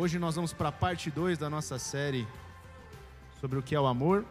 [0.00, 2.24] Hoje nós vamos para a parte 2 da nossa série
[3.40, 4.24] sobre o que é o amor.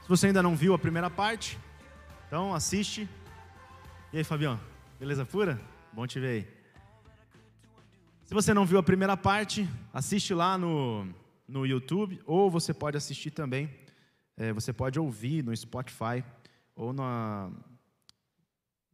[0.00, 1.58] Se você ainda não viu a primeira parte,
[2.26, 3.06] então assiste.
[4.14, 4.58] E aí, Fabião?
[4.98, 5.60] Beleza pura?
[5.92, 6.48] Bom te ver aí.
[8.24, 11.06] Se você não viu a primeira parte, assiste lá no,
[11.46, 13.68] no YouTube, ou você pode assistir também,
[14.38, 16.24] é, você pode ouvir no Spotify,
[16.74, 17.50] ou na,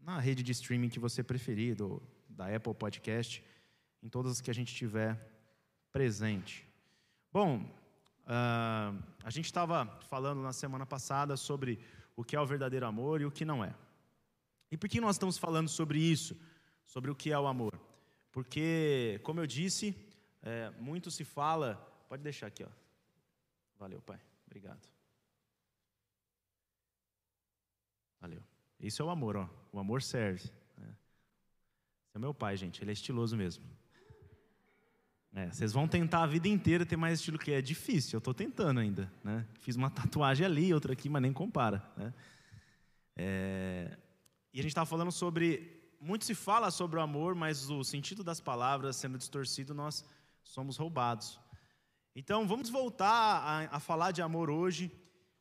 [0.01, 2.03] na rede de streaming que você preferir, do,
[2.37, 3.43] da Apple Podcast,
[4.03, 5.19] em todas as que a gente tiver
[5.91, 6.67] presente.
[7.33, 7.59] Bom,
[8.25, 11.79] uh, a gente estava falando na semana passada sobre
[12.17, 13.75] o que é o verdadeiro amor e o que não é.
[14.71, 16.37] E por que nós estamos falando sobre isso,
[16.85, 17.79] sobre o que é o amor?
[18.31, 19.95] Porque, como eu disse,
[20.43, 21.77] é, muito se fala.
[22.09, 22.69] Pode deixar aqui, ó.
[23.79, 24.21] Valeu, pai.
[24.47, 24.89] Obrigado.
[28.21, 28.43] Valeu.
[28.81, 29.49] Isso é o amor, ó.
[29.73, 30.51] O amor serve.
[32.13, 32.83] Esse é meu pai, gente.
[32.83, 33.65] Ele é estiloso mesmo.
[35.33, 38.17] É, vocês vão tentar a vida inteira ter mais estilo que é difícil.
[38.17, 39.47] Eu estou tentando ainda, né?
[39.61, 42.13] Fiz uma tatuagem ali, outra aqui, mas nem compara, né?
[43.17, 43.97] É,
[44.53, 48.23] e a gente estava falando sobre muito se fala sobre o amor, mas o sentido
[48.23, 50.05] das palavras sendo distorcido, nós
[50.45, 51.41] somos roubados.
[52.15, 54.93] Então, vamos voltar a, a falar de amor hoje,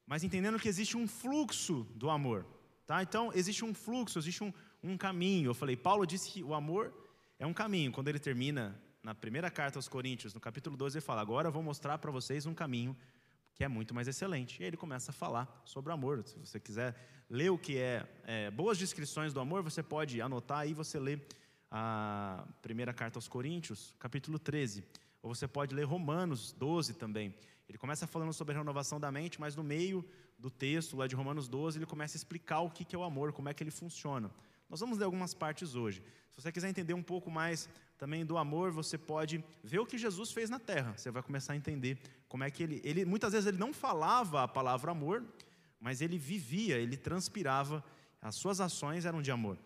[0.08, 2.46] mas entendendo que existe um fluxo do amor.
[2.88, 3.04] Tá?
[3.04, 4.54] Então, existe um fluxo, existe um,
[4.84, 5.50] um caminho.
[5.50, 6.94] Eu falei, Paulo disse que o amor
[7.40, 7.92] é um caminho.
[7.92, 11.52] Quando ele termina na primeira carta aos Coríntios, no capítulo 12, ele fala: Agora eu
[11.52, 12.96] vou mostrar para vocês um caminho
[13.54, 14.60] que é muito mais excelente.
[14.60, 16.24] E aí ele começa a falar sobre o amor.
[16.26, 16.96] Se você quiser
[17.30, 21.20] ler o que é, é boas descrições do amor, você pode anotar aí, você lê
[21.70, 24.84] a primeira carta aos Coríntios, capítulo 13.
[25.22, 27.34] Ou você pode ler Romanos 12 também.
[27.70, 30.04] Ele começa falando sobre a renovação da mente, mas no meio
[30.38, 33.32] do texto, lá de Romanos 12, ele começa a explicar o que é o amor,
[33.32, 34.30] como é que ele funciona.
[34.72, 36.02] Nós vamos ler algumas partes hoje.
[36.32, 39.98] Se você quiser entender um pouco mais também do amor, você pode ver o que
[39.98, 40.94] Jesus fez na terra.
[40.96, 44.44] Você vai começar a entender como é que ele, ele muitas vezes ele não falava
[44.44, 45.26] a palavra amor,
[45.78, 47.84] mas ele vivia, ele transpirava,
[48.22, 49.58] as suas ações eram de amor.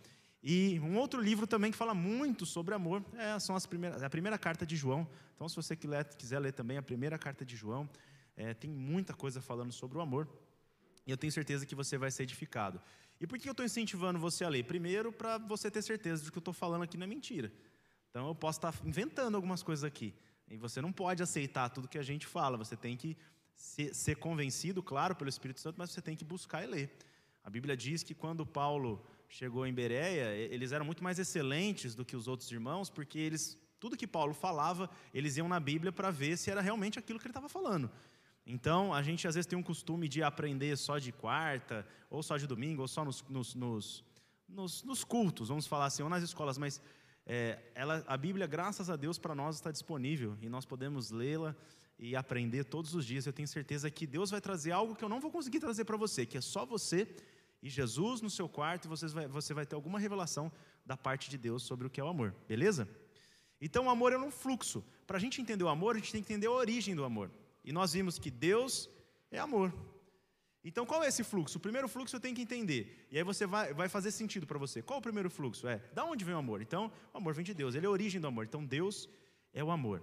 [0.42, 4.10] E um outro livro também que fala muito sobre amor é, são as primeiras, a
[4.10, 5.08] primeira carta de João.
[5.36, 7.88] Então, se você quiser ler também a primeira carta de João,
[8.36, 10.28] é, tem muita coisa falando sobre o amor.
[11.06, 12.82] E eu tenho certeza que você vai ser edificado.
[13.20, 14.64] E por que eu estou incentivando você a ler?
[14.64, 17.52] Primeiro, para você ter certeza de que eu estou falando aqui não é mentira.
[18.10, 20.14] Então eu posso estar inventando algumas coisas aqui.
[20.48, 22.58] E você não pode aceitar tudo que a gente fala.
[22.58, 23.18] Você tem que
[23.56, 26.98] ser, ser convencido, claro, pelo Espírito Santo, mas você tem que buscar e ler.
[27.44, 32.06] A Bíblia diz que quando Paulo chegou em Bereia, eles eram muito mais excelentes do
[32.06, 36.10] que os outros irmãos, porque eles tudo que Paulo falava, eles iam na Bíblia para
[36.10, 37.92] ver se era realmente aquilo que ele estava falando.
[38.46, 42.38] Então, a gente às vezes tem um costume de aprender só de quarta, ou só
[42.38, 44.04] de domingo, ou só nos, nos, nos,
[44.48, 46.80] nos, nos cultos, vamos falar assim, ou nas escolas, mas
[47.26, 51.56] é, ela, a Bíblia, graças a Deus, para nós está disponível e nós podemos lê-la
[51.98, 53.26] e aprender todos os dias.
[53.26, 55.98] Eu tenho certeza que Deus vai trazer algo que eu não vou conseguir trazer para
[55.98, 57.08] você, que é só você
[57.64, 60.52] e Jesus no seu quarto e você vai, você vai ter alguma revelação
[60.86, 62.88] da parte de Deus sobre o que é o amor, beleza?
[63.60, 64.84] Então, o amor é um fluxo.
[65.08, 67.32] Para a gente entender o amor, a gente tem que entender a origem do amor.
[67.66, 68.88] E nós vimos que Deus
[69.32, 69.74] é amor.
[70.64, 71.58] Então, qual é esse fluxo?
[71.58, 73.08] O primeiro fluxo eu tenho que entender.
[73.12, 74.82] E aí você vai, vai fazer sentido para você.
[74.82, 75.68] Qual é o primeiro fluxo?
[75.68, 76.62] É, da onde vem o amor?
[76.62, 77.76] Então, o amor vem de Deus.
[77.76, 78.46] Ele é a origem do amor.
[78.46, 79.10] Então, Deus
[79.52, 80.02] é o amor.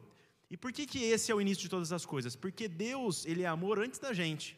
[0.51, 2.37] E por que, que esse é o início de todas as coisas?
[2.37, 4.57] Porque Deus, ele é amor antes da gente.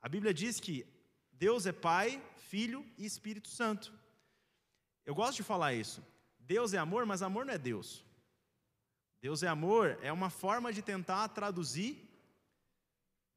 [0.00, 0.86] A Bíblia diz que
[1.32, 3.92] Deus é Pai, Filho e Espírito Santo.
[5.04, 6.02] Eu gosto de falar isso.
[6.38, 8.04] Deus é amor, mas amor não é Deus.
[9.20, 12.07] Deus é amor é uma forma de tentar traduzir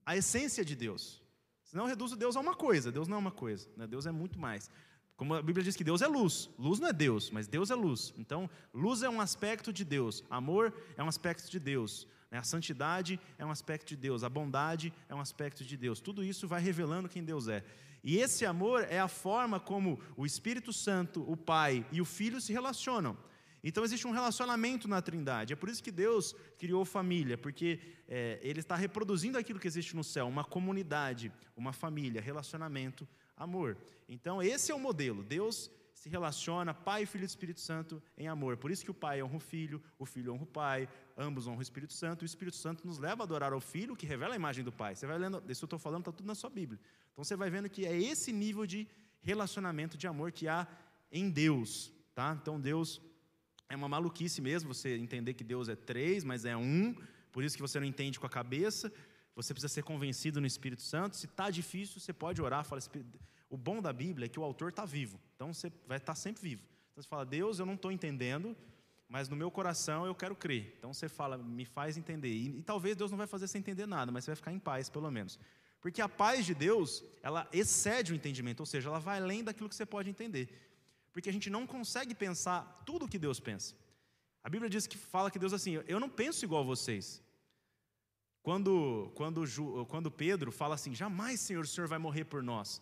[0.06, 1.22] a essência de Deus.
[1.64, 2.92] Senão reduz Deus a uma coisa.
[2.92, 3.70] Deus não é uma coisa.
[3.78, 3.88] Né?
[3.88, 4.70] Deus é muito mais.
[5.16, 6.50] Como a Bíblia diz que Deus é luz.
[6.58, 8.14] Luz não é Deus, mas Deus é luz.
[8.18, 10.24] Então, luz é um aspecto de Deus.
[10.30, 12.08] Amor é um aspecto de Deus.
[12.30, 12.40] Né?
[12.40, 14.24] A santidade é um aspecto de Deus.
[14.24, 16.00] A bondade é um aspecto de Deus.
[16.00, 17.64] Tudo isso vai revelando quem Deus é.
[18.04, 22.42] E esse amor é a forma como o Espírito Santo, o Pai e o Filho
[22.42, 23.16] se relacionam.
[23.64, 25.54] Então existe um relacionamento na Trindade.
[25.54, 29.96] É por isso que Deus criou família, porque é, Ele está reproduzindo aquilo que existe
[29.96, 33.78] no céu: uma comunidade, uma família, relacionamento, amor.
[34.10, 35.24] Então esse é o modelo.
[35.24, 38.58] Deus se relaciona, Pai, Filho e Espírito Santo, em amor.
[38.58, 41.60] Por isso que o Pai honra o Filho, o Filho honra o Pai, ambos honram
[41.60, 44.36] o Espírito Santo, o Espírito Santo nos leva a adorar ao Filho, que revela a
[44.36, 44.96] imagem do Pai.
[44.96, 46.80] Você vai lendo, isso eu estou falando, está tudo na sua Bíblia.
[47.12, 48.88] Então você vai vendo que é esse nível de
[49.22, 50.68] relacionamento de amor que há
[51.12, 51.94] em Deus.
[52.16, 52.36] Tá?
[52.42, 53.00] Então Deus
[53.72, 56.94] é uma maluquice mesmo você entender que Deus é três, mas é um,
[57.32, 58.92] por isso que você não entende com a cabeça.
[59.34, 61.16] Você precisa ser convencido no Espírito Santo.
[61.16, 62.66] Se está difícil, você pode orar.
[62.66, 62.82] Fala,
[63.50, 66.16] o bom da Bíblia é que o autor está vivo, então você vai estar tá
[66.16, 66.64] sempre vivo.
[66.92, 68.56] Então você fala, Deus, eu não estou entendendo,
[69.08, 70.76] mas no meu coração eu quero crer.
[70.78, 72.30] Então você fala, me faz entender.
[72.30, 74.60] E, e, talvez Deus não vai fazer você entender nada, mas você vai ficar em
[74.60, 75.40] paz, pelo menos.
[75.80, 79.70] Porque a paz de Deus, ela excede o entendimento, ou seja, ela vai além daquilo
[79.70, 80.50] que você pode entender.
[81.12, 83.76] Porque a gente não consegue pensar tudo o que Deus pensa.
[84.44, 87.22] A Bíblia diz que fala que Deus assim, eu não penso igual a vocês.
[88.42, 89.44] Quando, quando,
[89.88, 92.82] quando Pedro fala assim, jamais, Senhor, o Senhor vai morrer por nós.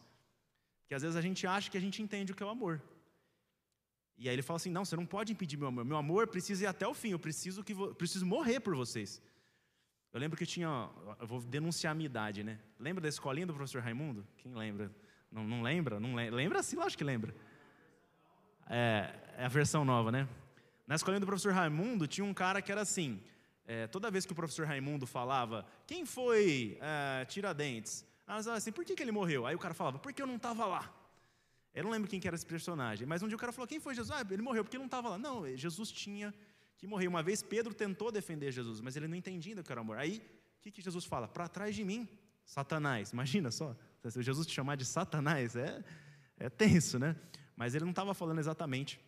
[0.82, 2.82] Porque às vezes a gente acha que a gente entende o que é o amor.
[4.18, 5.86] E aí ele fala assim: não, você não pode impedir meu amor.
[5.86, 7.12] Meu amor precisa ir até o fim.
[7.12, 9.22] Eu preciso que preciso morrer por vocês.
[10.12, 10.90] Eu lembro que tinha.
[11.20, 12.60] Eu vou denunciar a minha idade, né?
[12.78, 14.28] Lembra da escolinha do professor Raimundo?
[14.38, 14.92] Quem lembra?
[15.32, 16.00] Não, não lembra?
[16.00, 16.36] Não lembra?
[16.36, 17.34] Lembra sim, lógico que lembra.
[18.70, 20.28] É, é, a versão nova, né?
[20.86, 23.22] Na escolinha do professor Raimundo tinha um cara que era assim.
[23.66, 28.06] É, toda vez que o professor Raimundo falava, quem foi é, Tiradentes?
[28.28, 29.46] Ela falava assim, por que, que ele morreu?
[29.46, 30.94] Aí o cara falava, porque eu não estava lá.
[31.74, 33.80] Eu não lembro quem que era esse personagem, mas um dia o cara falou: quem
[33.80, 34.12] foi Jesus?
[34.12, 35.18] Ah, ele morreu porque ele não estava lá.
[35.18, 36.34] Não, Jesus tinha
[36.78, 37.08] que morrer.
[37.08, 39.98] Uma vez Pedro tentou defender Jesus, mas ele não entendia o que era amor.
[39.98, 40.18] Aí,
[40.58, 41.28] o que, que Jesus fala?
[41.28, 42.08] Para trás de mim,
[42.44, 43.12] Satanás.
[43.12, 45.84] Imagina só, se Jesus te chamar de Satanás, é,
[46.38, 47.16] é tenso, né?
[47.60, 49.02] Mas ele não estava falando exatamente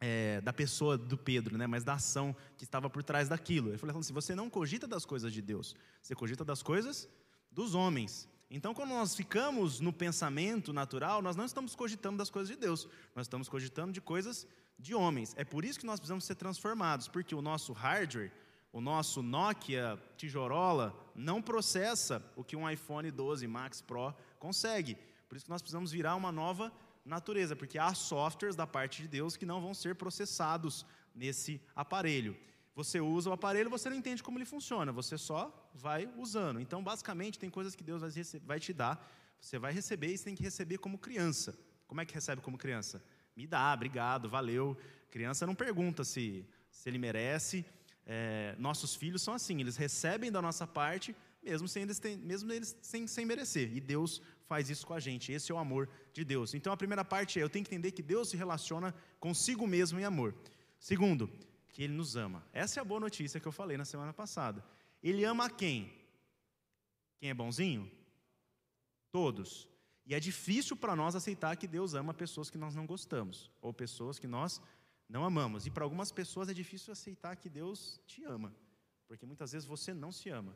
[0.00, 1.66] é, da pessoa do Pedro, né?
[1.66, 3.70] mas da ação que estava por trás daquilo.
[3.70, 7.08] Ele falou assim: você não cogita das coisas de Deus, você cogita das coisas
[7.50, 8.28] dos homens.
[8.48, 12.86] Então, quando nós ficamos no pensamento natural, nós não estamos cogitando das coisas de Deus,
[13.16, 14.46] nós estamos cogitando de coisas
[14.78, 15.34] de homens.
[15.36, 18.30] É por isso que nós precisamos ser transformados, porque o nosso hardware,
[18.72, 24.96] o nosso Nokia tijorola, não processa o que um iPhone 12 Max Pro consegue.
[25.28, 26.70] Por isso que nós precisamos virar uma nova
[27.04, 32.36] natureza, porque há softwares da parte de Deus que não vão ser processados nesse aparelho.
[32.74, 36.58] Você usa o aparelho, você não entende como ele funciona, você só vai usando.
[36.58, 38.02] Então, basicamente, tem coisas que Deus
[38.44, 39.06] vai te dar,
[39.38, 41.58] você vai receber e você tem que receber como criança.
[41.86, 43.02] Como é que recebe como criança?
[43.36, 44.76] Me dá, obrigado, valeu.
[45.10, 47.64] Criança não pergunta se, se ele merece.
[48.06, 52.76] É, nossos filhos são assim, eles recebem da nossa parte, mesmo sem eles, mesmo eles
[52.80, 53.76] sem, sem merecer.
[53.76, 54.22] E Deus
[54.52, 55.32] faz isso com a gente.
[55.32, 56.52] Esse é o amor de Deus.
[56.52, 59.98] Então, a primeira parte é: eu tenho que entender que Deus se relaciona consigo mesmo
[59.98, 60.34] em amor.
[60.78, 61.24] Segundo,
[61.72, 62.40] que Ele nos ama.
[62.52, 64.62] Essa é a boa notícia que eu falei na semana passada.
[65.02, 65.90] Ele ama quem?
[67.18, 67.90] Quem é bonzinho?
[69.10, 69.66] Todos.
[70.04, 73.72] E é difícil para nós aceitar que Deus ama pessoas que nós não gostamos, ou
[73.72, 74.60] pessoas que nós
[75.08, 75.64] não amamos.
[75.66, 78.54] E para algumas pessoas é difícil aceitar que Deus te ama,
[79.08, 80.54] porque muitas vezes você não se ama.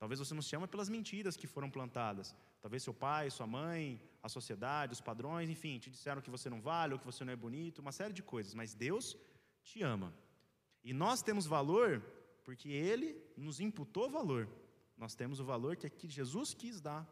[0.00, 2.34] Talvez você não se ama pelas mentiras que foram plantadas.
[2.60, 6.60] Talvez seu pai, sua mãe, a sociedade, os padrões, enfim, te disseram que você não
[6.60, 8.54] vale, ou que você não é bonito, uma série de coisas.
[8.54, 9.16] Mas Deus
[9.62, 10.12] te ama.
[10.82, 12.02] E nós temos valor
[12.44, 14.48] porque Ele nos imputou valor.
[14.96, 17.06] Nós temos o valor que Jesus quis dar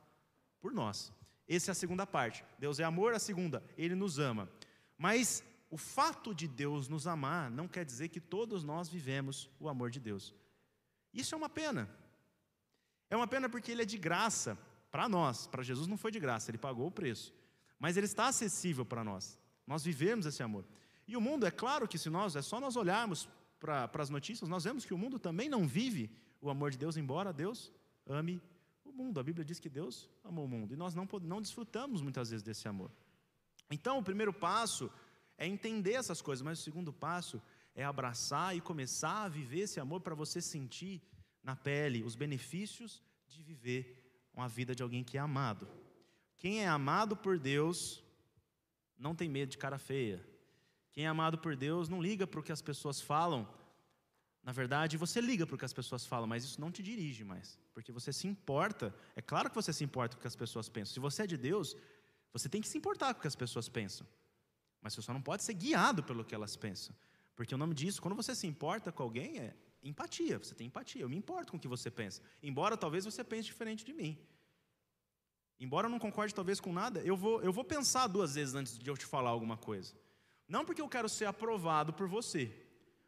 [0.60, 1.12] por nós.
[1.48, 2.44] Essa é a segunda parte.
[2.58, 4.50] Deus é amor, a segunda, Ele nos ama.
[4.98, 9.68] Mas o fato de Deus nos amar não quer dizer que todos nós vivemos o
[9.68, 10.34] amor de Deus.
[11.12, 11.88] Isso é uma pena.
[13.08, 14.58] É uma pena porque Ele é de graça
[14.96, 15.46] para nós.
[15.46, 17.34] Para Jesus não foi de graça, Ele pagou o preço.
[17.78, 19.38] Mas Ele está acessível para nós.
[19.66, 20.64] Nós vivemos esse amor.
[21.06, 23.28] E o mundo, é claro que se nós, é só nós olharmos
[23.60, 26.10] para as notícias, nós vemos que o mundo também não vive
[26.40, 27.70] o amor de Deus, embora Deus
[28.06, 28.40] ame
[28.86, 29.20] o mundo.
[29.20, 32.42] A Bíblia diz que Deus amou o mundo e nós não, não desfrutamos muitas vezes
[32.42, 32.90] desse amor.
[33.70, 34.90] Então, o primeiro passo
[35.36, 37.42] é entender essas coisas, mas o segundo passo
[37.74, 41.02] é abraçar e começar a viver esse amor para você sentir
[41.42, 44.05] na pele os benefícios de viver
[44.36, 45.66] uma vida de alguém que é amado.
[46.36, 48.04] Quem é amado por Deus
[48.98, 50.24] não tem medo de cara feia,
[50.92, 53.46] quem é amado por Deus não liga para o que as pessoas falam.
[54.42, 57.24] Na verdade, você liga para o que as pessoas falam, mas isso não te dirige
[57.24, 58.94] mais, porque você se importa.
[59.14, 60.94] É claro que você se importa com o que as pessoas pensam.
[60.94, 61.76] Se você é de Deus,
[62.32, 64.06] você tem que se importar com o que as pessoas pensam.
[64.80, 66.94] Mas você só não pode ser guiado pelo que elas pensam.
[67.34, 70.38] Porque o nome disso, quando você se importa com alguém, é empatia.
[70.38, 71.02] Você tem empatia.
[71.02, 72.22] Eu me importo com o que você pensa.
[72.42, 74.18] Embora talvez você pense diferente de mim.
[75.58, 78.78] Embora eu não concorde talvez com nada, eu vou, eu vou pensar duas vezes antes
[78.78, 79.94] de eu te falar alguma coisa.
[80.46, 82.52] Não porque eu quero ser aprovado por você,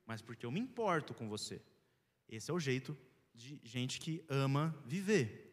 [0.06, 1.60] mas porque eu me importo com você.
[2.28, 2.96] Esse é o jeito
[3.34, 5.44] de gente que ama viver.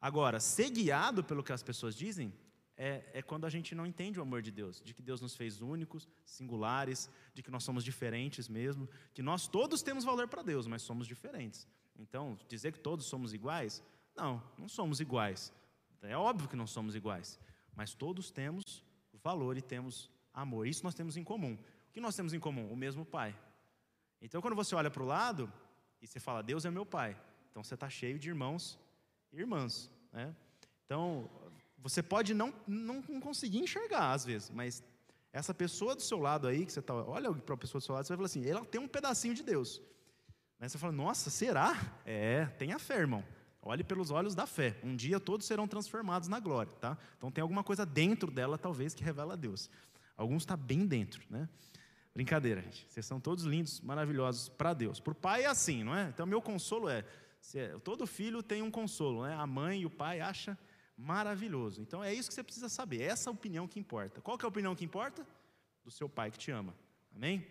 [0.00, 2.32] Agora, ser guiado pelo que as pessoas dizem
[2.80, 5.34] é, é, quando a gente não entende o amor de Deus, de que Deus nos
[5.34, 10.42] fez únicos, singulares, de que nós somos diferentes mesmo, que nós todos temos valor para
[10.42, 11.66] Deus, mas somos diferentes.
[11.98, 13.82] Então, dizer que todos somos iguais,
[14.16, 15.52] não, não somos iguais.
[16.02, 17.40] É óbvio que não somos iguais,
[17.74, 18.84] mas todos temos
[19.24, 20.68] valor e temos amor.
[20.68, 21.54] Isso nós temos em comum.
[21.54, 22.72] O que nós temos em comum?
[22.72, 23.36] O mesmo Pai.
[24.22, 25.52] Então, quando você olha para o lado
[26.00, 27.20] e você fala, Deus é meu Pai,
[27.50, 28.78] então você está cheio de irmãos
[29.32, 29.90] e irmãs.
[30.12, 30.32] Né?
[30.84, 31.28] Então,
[31.82, 34.82] você pode não, não conseguir enxergar às vezes, mas
[35.32, 37.94] Essa pessoa do seu lado aí, que você está, olha para a pessoa do seu
[37.94, 39.80] lado, você vai falar assim, ela tem um pedacinho de Deus.
[40.58, 41.76] Aí você fala, nossa, será?
[42.04, 43.22] É, tenha fé, irmão.
[43.62, 44.76] Olhe pelos olhos da fé.
[44.82, 46.96] Um dia todos serão transformados na glória, tá?
[47.16, 49.70] Então tem alguma coisa dentro dela, talvez, que revela a Deus.
[50.16, 51.48] Alguns está bem dentro, né?
[52.14, 52.86] Brincadeira, gente.
[52.88, 54.98] Vocês são todos lindos, maravilhosos para Deus.
[54.98, 56.08] Por pai é assim, não é?
[56.08, 57.04] Então meu consolo é,
[57.54, 59.34] é, todo filho tem um consolo, né?
[59.34, 60.56] A mãe e o pai acham
[60.98, 61.80] maravilhoso.
[61.80, 63.00] Então é isso que você precisa saber.
[63.00, 64.20] Essa é opinião que importa.
[64.20, 65.24] Qual que é a opinião que importa?
[65.84, 66.74] Do seu pai que te ama.
[67.14, 67.46] Amém?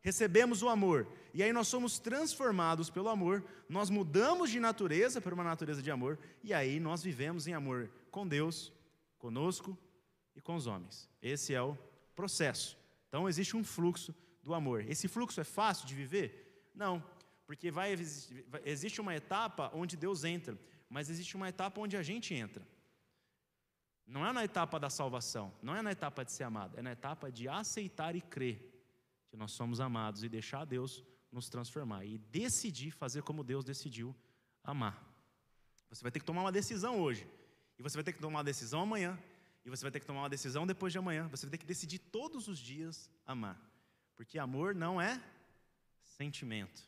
[0.00, 1.08] Recebemos o amor.
[1.32, 5.90] E aí nós somos transformados pelo amor, nós mudamos de natureza para uma natureza de
[5.90, 8.72] amor, e aí nós vivemos em amor com Deus,
[9.18, 9.76] conosco
[10.36, 11.08] e com os homens.
[11.20, 11.76] Esse é o
[12.14, 12.78] processo.
[13.08, 14.84] Então existe um fluxo do amor.
[14.88, 16.70] Esse fluxo é fácil de viver?
[16.74, 17.02] Não,
[17.46, 17.92] porque vai,
[18.64, 20.56] existe uma etapa onde Deus entra,
[20.88, 22.64] mas existe uma etapa onde a gente entra.
[24.06, 26.92] Não é na etapa da salvação, não é na etapa de ser amado, é na
[26.92, 28.70] etapa de aceitar e crer
[29.28, 34.14] que nós somos amados e deixar Deus nos transformar e decidir fazer como Deus decidiu
[34.62, 35.02] amar.
[35.88, 37.26] Você vai ter que tomar uma decisão hoje,
[37.78, 39.18] e você vai ter que tomar uma decisão amanhã,
[39.64, 41.26] e você vai ter que tomar uma decisão depois de amanhã.
[41.28, 43.58] Você vai ter que decidir todos os dias amar,
[44.14, 45.20] porque amor não é
[46.04, 46.82] sentimento.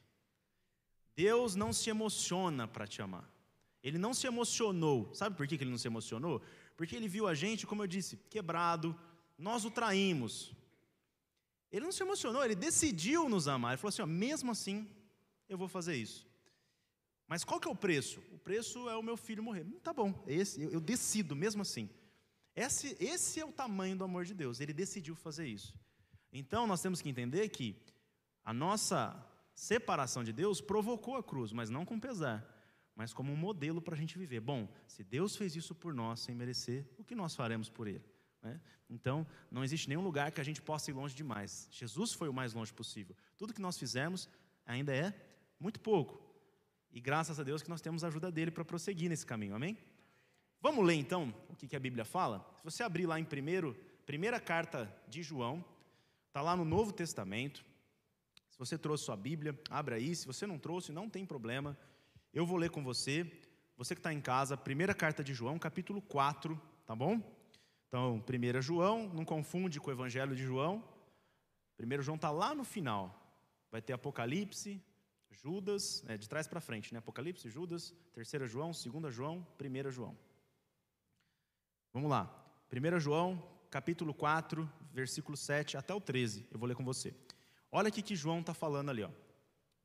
[1.17, 3.29] Deus não se emociona para te amar.
[3.83, 5.15] Ele não se emocionou.
[5.15, 6.43] Sabe por que ele não se emocionou?
[6.77, 8.99] Porque ele viu a gente, como eu disse, quebrado,
[9.39, 10.53] nós o traímos.
[11.73, 13.73] Ele não se emocionou, ele decidiu nos amar.
[13.73, 14.89] Ele falou assim: ó, mesmo assim,
[15.49, 16.27] eu vou fazer isso.
[17.27, 18.21] Mas qual que é o preço?
[18.31, 19.65] O preço é o meu filho morrer.
[19.65, 21.89] Hum, tá bom, esse, eu, eu decido mesmo assim.
[22.55, 25.75] Esse, esse é o tamanho do amor de Deus, ele decidiu fazer isso.
[26.33, 27.77] Então nós temos que entender que
[28.45, 29.15] a nossa
[29.55, 32.56] separação de Deus provocou a cruz, mas não com pesar
[32.97, 34.41] mas como um modelo para a gente viver.
[34.41, 38.05] Bom, se Deus fez isso por nós sem merecer, o que nós faremos por Ele?
[38.43, 38.59] Né?
[38.89, 41.69] Então, não existe nenhum lugar que a gente possa ir longe demais.
[41.71, 43.15] Jesus foi o mais longe possível.
[43.37, 44.29] Tudo que nós fizemos
[44.65, 45.13] ainda é
[45.61, 46.25] muito pouco.
[46.91, 49.77] E graças a Deus que nós temos a ajuda dele para prosseguir nesse caminho, amém?
[50.63, 52.51] Vamos ler então o que, a Bíblia fala?
[52.57, 53.77] Se você abrir lá em primeiro,
[54.07, 55.63] primeira carta de João,
[56.29, 57.65] está lá no Novo Testamento.
[58.49, 60.17] Se você trouxe sua Bíblia, abra aí.
[60.17, 61.77] Se você não trouxe, não tem problema.
[62.37, 63.27] Eu vou ler com você,
[63.79, 67.19] você que está em casa, primeira carta de João, capítulo 4, tá bom?
[67.89, 70.85] Então, 1 João, não confunde com o Evangelho de João.
[71.81, 73.35] 1 João está lá no final.
[73.71, 74.79] Vai ter Apocalipse,
[75.31, 76.99] Judas, é, de trás para frente, né?
[76.99, 80.15] Apocalipse, Judas, 3 João, 2 João, 1 João.
[81.91, 82.31] Vamos lá.
[82.71, 86.47] 1 João, capítulo 4, versículo 7 até o 13.
[86.51, 87.15] Eu vou ler com você.
[87.73, 89.26] Olha o que João está falando ali, ó.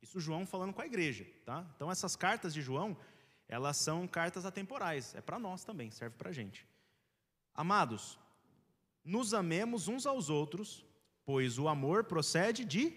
[0.02, 1.64] Isso João falando com a igreja, tá?
[1.76, 2.96] Então essas cartas de João,
[3.48, 6.66] elas são cartas atemporais, é para nós também, serve para a gente.
[7.54, 8.18] Amados,
[9.04, 10.84] nos amemos uns aos outros,
[11.24, 12.92] pois o amor procede de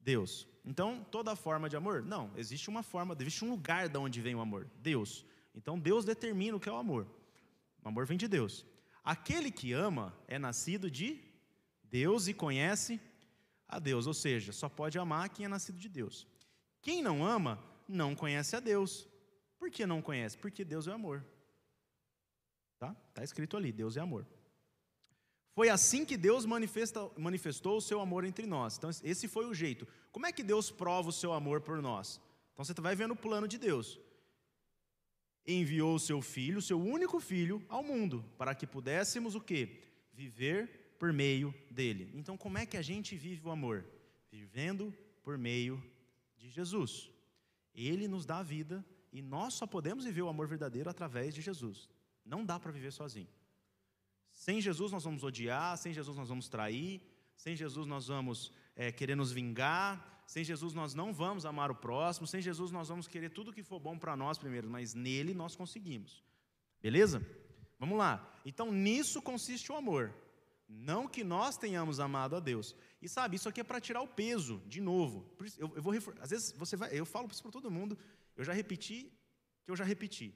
[0.00, 0.46] Deus.
[0.64, 2.02] Então, toda forma de amor?
[2.02, 5.24] Não, existe uma forma, existe um lugar de onde vem o amor, Deus.
[5.54, 7.06] Então, Deus determina o que é o amor.
[7.82, 8.66] O amor vem de Deus.
[9.02, 11.22] Aquele que ama é nascido de
[11.84, 13.00] Deus e conhece
[13.68, 16.26] a Deus, ou seja, só pode amar quem é nascido de Deus.
[16.80, 19.06] Quem não ama, não conhece a Deus.
[19.58, 20.38] Por que não conhece?
[20.38, 21.24] Porque Deus é amor.
[22.78, 22.94] Tá?
[23.12, 24.26] Tá escrito ali, Deus é amor.
[25.52, 28.78] Foi assim que Deus manifestou o seu amor entre nós.
[28.78, 29.86] Então, esse foi o jeito.
[30.12, 32.20] Como é que Deus prova o seu amor por nós?
[32.52, 33.98] Então, você vai vendo o plano de Deus.
[35.44, 39.82] Enviou o seu filho, o seu único filho, ao mundo, para que pudéssemos o quê?
[40.12, 42.10] Viver por meio dele.
[42.14, 43.84] Então, como é que a gente vive o amor?
[44.30, 45.82] Vivendo por meio
[46.36, 47.10] de Jesus.
[47.74, 51.40] Ele nos dá a vida e nós só podemos viver o amor verdadeiro através de
[51.40, 51.88] Jesus.
[52.24, 53.28] Não dá para viver sozinho.
[54.32, 57.00] Sem Jesus nós vamos odiar, sem Jesus nós vamos trair,
[57.36, 61.74] sem Jesus nós vamos é, querer nos vingar, sem Jesus nós não vamos amar o
[61.74, 65.34] próximo, sem Jesus nós vamos querer tudo que for bom para nós primeiro, mas nele
[65.34, 66.22] nós conseguimos.
[66.82, 67.24] Beleza?
[67.78, 68.32] Vamos lá.
[68.44, 70.14] Então nisso consiste o amor.
[70.68, 72.76] Não que nós tenhamos amado a Deus.
[73.00, 75.26] E sabe, isso aqui é para tirar o peso, de novo.
[75.56, 77.96] Eu, eu vou às vezes você vai, eu falo isso para todo mundo,
[78.36, 79.10] eu já repeti
[79.64, 80.34] que eu já repeti.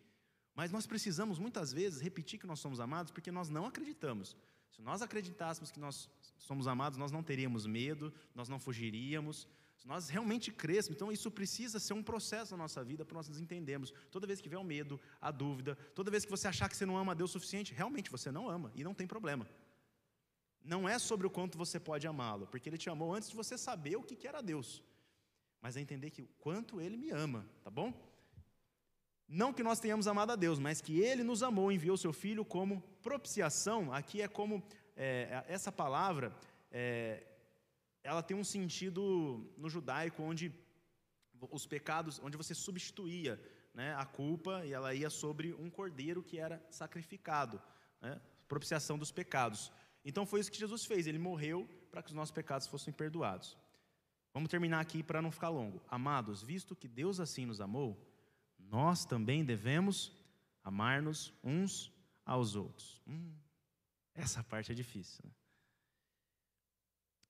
[0.55, 4.35] Mas nós precisamos muitas vezes repetir que nós somos amados porque nós não acreditamos.
[4.71, 6.09] Se nós acreditássemos que nós
[6.39, 9.47] somos amados, nós não teríamos medo, nós não fugiríamos.
[9.77, 13.29] Se nós realmente crescemos, então isso precisa ser um processo na nossa vida para nós
[13.29, 13.93] nos entendermos.
[14.11, 16.87] Toda vez que vier o medo, a dúvida, toda vez que você achar que você
[16.87, 19.47] não ama a Deus o suficiente, realmente você não ama e não tem problema
[20.65, 23.59] não é sobre o quanto você pode amá-lo, porque ele te amou antes de você
[23.59, 24.83] saber o que era Deus,
[25.61, 27.93] mas é entender que o quanto ele me ama, tá bom?
[29.29, 32.45] Não que nós tenhamos amado a Deus, mas que ele nos amou, enviou seu filho
[32.45, 34.63] como propiciação, aqui é como
[34.97, 36.37] é, essa palavra,
[36.71, 37.27] é,
[38.03, 40.53] ela tem um sentido no judaico onde
[41.51, 43.41] os pecados, onde você substituía
[43.75, 47.61] né, a culpa e ela ia sobre um cordeiro que era sacrificado,
[48.01, 49.73] né, propiciação dos pecados.
[50.05, 53.57] Então foi isso que Jesus fez, ele morreu para que os nossos pecados fossem perdoados.
[54.33, 55.81] Vamos terminar aqui para não ficar longo.
[55.89, 57.97] Amados, visto que Deus assim nos amou,
[58.59, 60.13] nós também devemos
[60.65, 61.93] amar-nos uns
[62.25, 63.01] aos outros.
[63.07, 63.33] Hum,
[64.15, 65.23] essa parte é difícil.
[65.25, 65.33] Né?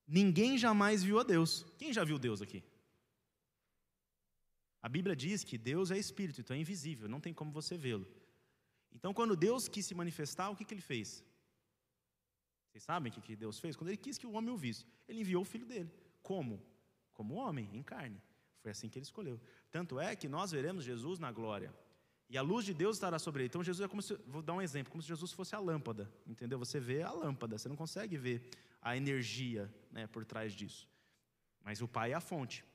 [0.07, 1.65] Ninguém jamais viu a Deus.
[1.77, 2.63] Quem já viu Deus aqui?
[4.81, 8.05] A Bíblia diz que Deus é espírito, então é invisível, não tem como você vê-lo.
[8.91, 11.23] Então, quando Deus quis se manifestar, o que, que ele fez?
[12.73, 13.75] Vocês sabem o que, Deus fez?
[13.75, 15.91] Quando ele quis que o homem o visse, ele enviou o filho dele.
[16.23, 16.59] Como?
[17.13, 18.19] Como homem, em carne.
[18.61, 19.39] Foi assim que ele escolheu.
[19.69, 21.71] Tanto é que nós veremos Jesus na glória.
[22.27, 23.49] E a luz de Deus estará sobre ele.
[23.49, 26.11] Então Jesus é como se, vou dar um exemplo, como se Jesus fosse a lâmpada,
[26.25, 26.57] entendeu?
[26.57, 28.49] Você vê a lâmpada, você não consegue ver
[28.81, 30.89] a energia né, por trás disso.
[31.63, 32.65] Mas o Pai é a fonte.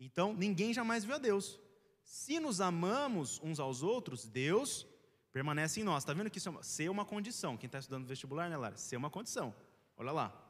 [0.00, 1.60] Então ninguém jamais viu a Deus.
[2.02, 4.84] Se nos amamos uns aos outros, Deus
[5.32, 6.02] permanece em nós.
[6.02, 7.56] Está vendo que isso é uma, ser uma condição?
[7.56, 8.76] Quem está estudando vestibular, né, Lara?
[8.76, 9.54] Ser uma condição.
[9.96, 10.44] Olha lá.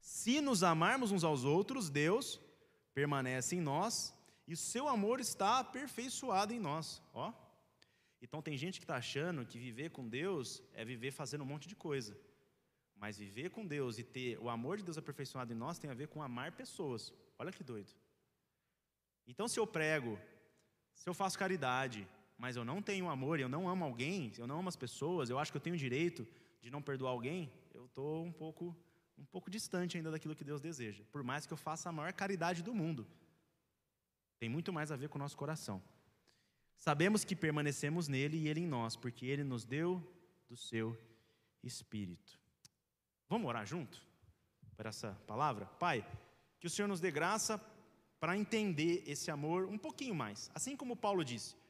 [0.00, 2.40] Se nos amarmos uns aos outros, Deus
[2.92, 4.14] permanece em nós
[4.46, 7.00] e o seu amor está aperfeiçoado em nós.
[7.12, 7.32] Ó.
[8.20, 11.68] Então tem gente que está achando que viver com Deus é viver fazendo um monte
[11.68, 12.18] de coisa.
[12.96, 15.94] Mas viver com Deus e ter o amor de Deus aperfeiçoado em nós tem a
[15.94, 17.12] ver com amar pessoas.
[17.38, 17.92] Olha que doido.
[19.26, 20.18] Então, se eu prego,
[20.94, 22.06] se eu faço caridade,
[22.42, 25.38] mas eu não tenho amor, eu não amo alguém, eu não amo as pessoas, eu
[25.38, 26.26] acho que eu tenho o direito
[26.60, 28.76] de não perdoar alguém, eu estou um pouco,
[29.16, 31.04] um pouco distante ainda daquilo que Deus deseja.
[31.12, 33.06] Por mais que eu faça a maior caridade do mundo,
[34.40, 35.80] tem muito mais a ver com o nosso coração.
[36.76, 40.02] Sabemos que permanecemos nele e ele em nós, porque ele nos deu
[40.48, 40.98] do seu
[41.62, 42.40] espírito.
[43.28, 44.04] Vamos orar junto
[44.76, 45.66] por essa palavra?
[45.78, 46.04] Pai,
[46.58, 47.56] que o Senhor nos dê graça
[48.18, 50.50] para entender esse amor um pouquinho mais.
[50.52, 51.61] Assim como Paulo disse,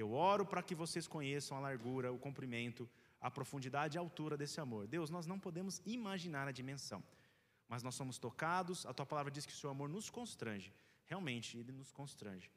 [0.00, 2.88] eu oro para que vocês conheçam a largura, o comprimento,
[3.20, 4.86] a profundidade e a altura desse amor.
[4.86, 7.02] Deus, nós não podemos imaginar a dimensão,
[7.68, 10.72] mas nós somos tocados, a tua palavra diz que o seu amor nos constrange
[11.08, 12.50] realmente ele nos constrange.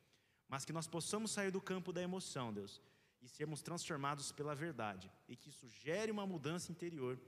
[0.48, 2.82] Mas que nós possamos sair do campo da emoção, Deus,
[3.22, 7.20] e sermos transformados pela verdade, e que isso gere uma mudança interior,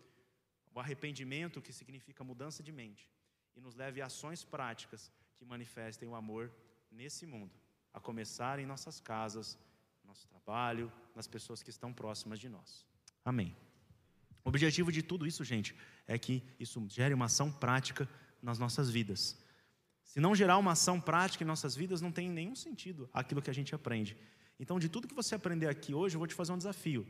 [0.73, 3.10] o arrependimento, que significa mudança de mente,
[3.56, 6.52] e nos leve a ações práticas que manifestem o amor
[6.91, 7.56] nesse mundo,
[7.93, 9.58] a começar em nossas casas,
[10.13, 12.86] nosso trabalho, nas pessoas que estão próximas de nós.
[13.26, 13.56] Amém.
[14.45, 18.08] O objetivo de tudo isso, gente, é que isso gere uma ação prática
[18.39, 19.36] nas nossas vidas.
[20.04, 23.49] Se não gerar uma ação prática em nossas vidas, não tem nenhum sentido aquilo que
[23.49, 24.15] a gente aprende.
[24.60, 27.08] Então, de tudo que você aprender aqui hoje, eu vou te fazer um desafio.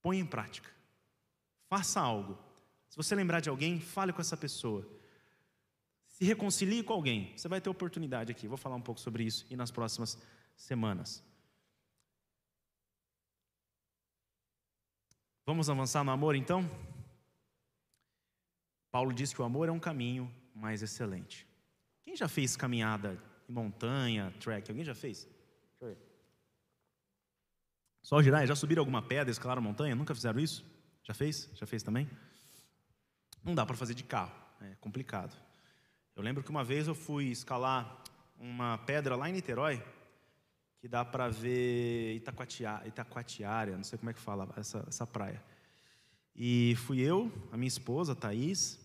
[0.00, 0.70] Põe em prática.
[1.68, 2.38] Faça algo.
[2.88, 4.88] Se você lembrar de alguém, fale com essa pessoa.
[6.06, 7.36] Se reconcilie com alguém.
[7.36, 8.48] Você vai ter oportunidade aqui.
[8.48, 10.16] Vou falar um pouco sobre isso e nas próximas
[10.56, 11.27] semanas.
[15.48, 16.70] Vamos avançar no amor então?
[18.90, 21.46] Paulo diz que o amor é um caminho mais excelente.
[22.02, 24.70] Quem já fez caminhada em montanha, trek?
[24.70, 25.26] Alguém já fez?
[28.02, 29.94] Só girar, já subiram alguma pedra, escalaram montanha?
[29.94, 30.66] Nunca fizeram isso?
[31.02, 31.48] Já fez?
[31.54, 32.06] Já fez também?
[33.42, 35.34] Não dá para fazer de carro, é complicado.
[36.14, 38.02] Eu lembro que uma vez eu fui escalar
[38.38, 39.82] uma pedra lá em Niterói,
[40.80, 45.42] que dá para ver Itacoatiara, Itacoatiara, não sei como é que fala essa, essa praia.
[46.34, 48.78] E fui eu, a minha esposa, a Thaís,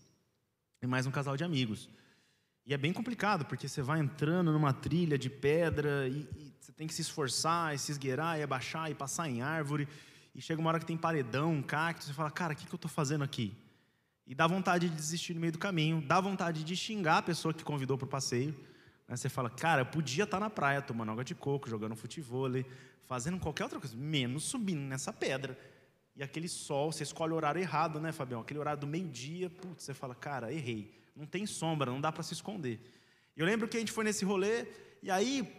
[0.82, 1.88] e mais um casal de amigos.
[2.66, 6.72] E é bem complicado, porque você vai entrando numa trilha de pedra e, e, você
[6.72, 9.86] tem que se esforçar, e se esgueirar, e abaixar, e passar em árvore.
[10.34, 12.76] E chega uma hora que tem paredão, cacto, você fala, cara, o que, que eu
[12.76, 13.54] estou fazendo aqui?
[14.26, 17.52] E dá vontade de desistir no meio do caminho, dá vontade de xingar a pessoa
[17.52, 18.54] que convidou para o passeio.
[19.08, 19.16] Né?
[19.16, 22.50] Você fala, cara, eu podia estar tá na praia tomando água de coco, jogando futebol,
[23.04, 25.58] fazendo qualquer outra coisa, menos subindo nessa pedra.
[26.16, 28.40] E aquele sol, você escolhe o horário errado, né, Fabião?
[28.40, 32.22] Aquele horário do meio-dia, putz, você fala, cara, errei não tem sombra, não dá para
[32.22, 32.80] se esconder.
[33.36, 34.66] Eu lembro que a gente foi nesse rolê,
[35.02, 35.52] e aí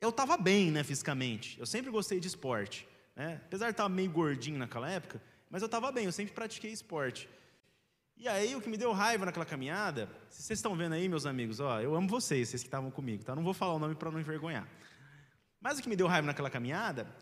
[0.00, 1.58] eu estava bem, né, fisicamente.
[1.58, 2.88] Eu sempre gostei de esporte.
[3.14, 3.40] Né?
[3.44, 5.20] Apesar de estar meio gordinho naquela época,
[5.50, 7.28] mas eu estava bem, eu sempre pratiquei esporte.
[8.22, 11.58] E aí, o que me deu raiva naquela caminhada, vocês estão vendo aí, meus amigos,
[11.58, 13.34] ó, eu amo vocês, vocês que estavam comigo, tá?
[13.34, 14.64] Não vou falar o nome para não envergonhar.
[15.60, 17.12] Mas o que me deu raiva naquela caminhada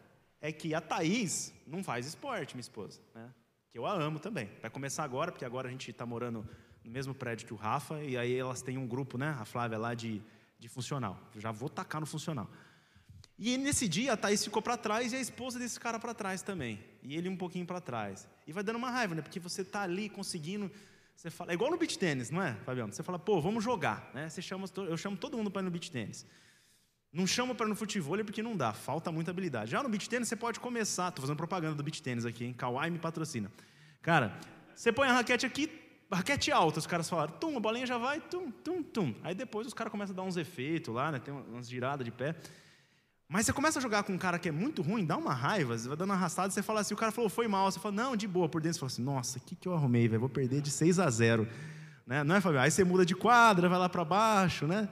[0.43, 3.31] é que a Thaís não faz esporte, minha esposa, né?
[3.71, 4.51] Que eu a amo também.
[4.61, 6.47] Vai começar agora, porque agora a gente está morando
[6.85, 9.35] no mesmo prédio que o Rafa, e aí elas têm um grupo, né?
[9.41, 10.21] A Flávia lá de,
[10.59, 11.19] de funcional.
[11.35, 12.47] já vou tacar no funcional.
[13.43, 16.43] E nesse dia a Thaís ficou para trás e a esposa desse cara para trás
[16.43, 16.79] também.
[17.03, 18.29] E ele um pouquinho para trás.
[18.47, 19.23] E vai dando uma raiva, né?
[19.23, 20.71] Porque você tá ali conseguindo.
[21.17, 22.93] Você fala, é igual no beach tênis, não é, Fabiano?
[22.93, 24.29] Você fala, pô, vamos jogar, né?
[24.29, 26.27] Você chama, eu chamo todo mundo para ir no beach tênis.
[27.11, 29.71] Não chama para no futebol porque não dá, falta muita habilidade.
[29.71, 32.53] Já no beach tênis você pode começar, estou fazendo propaganda do beach tênis aqui, hein?
[32.53, 33.51] Kawaii me patrocina.
[34.03, 34.39] Cara,
[34.75, 35.71] você põe a raquete aqui,
[36.13, 39.15] raquete alta, os caras falaram, tum, a bolinha já vai, tum, tum, tum.
[39.23, 41.19] Aí depois os caras começam a dar uns efeitos lá, né?
[41.19, 42.37] Tem umas giradas de pé.
[43.33, 45.79] Mas você começa a jogar com um cara que é muito ruim, dá uma raiva,
[45.79, 47.95] você vai dando uma arrastada, você fala assim, o cara falou, foi mal, você fala,
[47.95, 50.19] não, de boa, por dentro você fala assim, nossa, o que, que eu arrumei, velho?
[50.19, 51.49] Vou perder de 6 a 0.
[52.05, 52.25] Né?
[52.25, 52.59] Não é, Fabio?
[52.59, 54.89] Aí você muda de quadra, vai lá para baixo, né?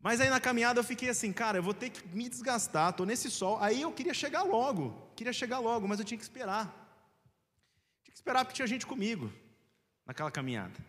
[0.00, 3.04] Mas aí na caminhada eu fiquei assim, cara, eu vou ter que me desgastar, estou
[3.04, 3.58] nesse sol.
[3.60, 6.64] Aí eu queria chegar logo, queria chegar logo, mas eu tinha que esperar.
[8.02, 9.30] Tinha que esperar porque tinha gente comigo
[10.06, 10.80] naquela caminhada.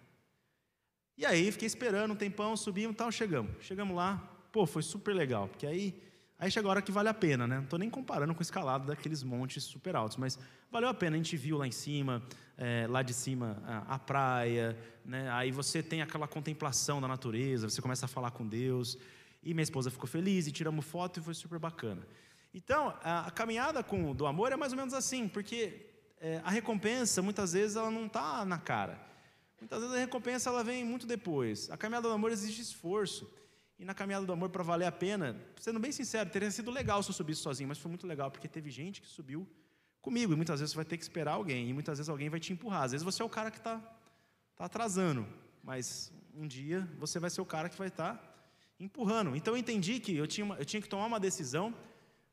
[1.17, 3.51] E aí fiquei esperando um tempão, subimos e tal, chegamos.
[3.59, 6.01] Chegamos lá, pô, foi super legal, porque aí
[6.37, 7.55] Aí chega a hora que vale a pena, né?
[7.55, 10.37] Não estou nem comparando com o escalado daqueles montes super altos, mas
[10.69, 11.15] valeu a pena.
[11.15, 12.21] A gente viu lá em cima,
[12.57, 15.31] é, lá de cima, a, a, praia, né?
[15.31, 18.97] Aí você tem aquela contemplação da natureza, você começa a falar com Deus.
[19.41, 22.05] E minha esposa ficou feliz e tiramos foto e foi super bacana.
[22.53, 25.87] Então, a, a caminhada com, do amor é mais ou menos assim, porque
[26.19, 28.99] é, a recompensa, muitas vezes, ela não está na cara.
[29.57, 31.71] Muitas vezes a recompensa ela vem muito depois.
[31.71, 33.25] A caminhada do amor exige esforço.
[33.77, 37.03] E na caminhada do amor, para valer a pena, sendo bem sincero, teria sido legal
[37.03, 39.47] se eu subisse sozinho, mas foi muito legal, porque teve gente que subiu
[40.01, 42.39] comigo, e muitas vezes você vai ter que esperar alguém, e muitas vezes alguém vai
[42.39, 42.83] te empurrar.
[42.83, 43.79] Às vezes você é o cara que está
[44.55, 45.27] tá atrasando,
[45.63, 48.35] mas um dia você vai ser o cara que vai estar tá
[48.79, 49.35] empurrando.
[49.35, 51.73] Então eu entendi que eu tinha, eu tinha que tomar uma decisão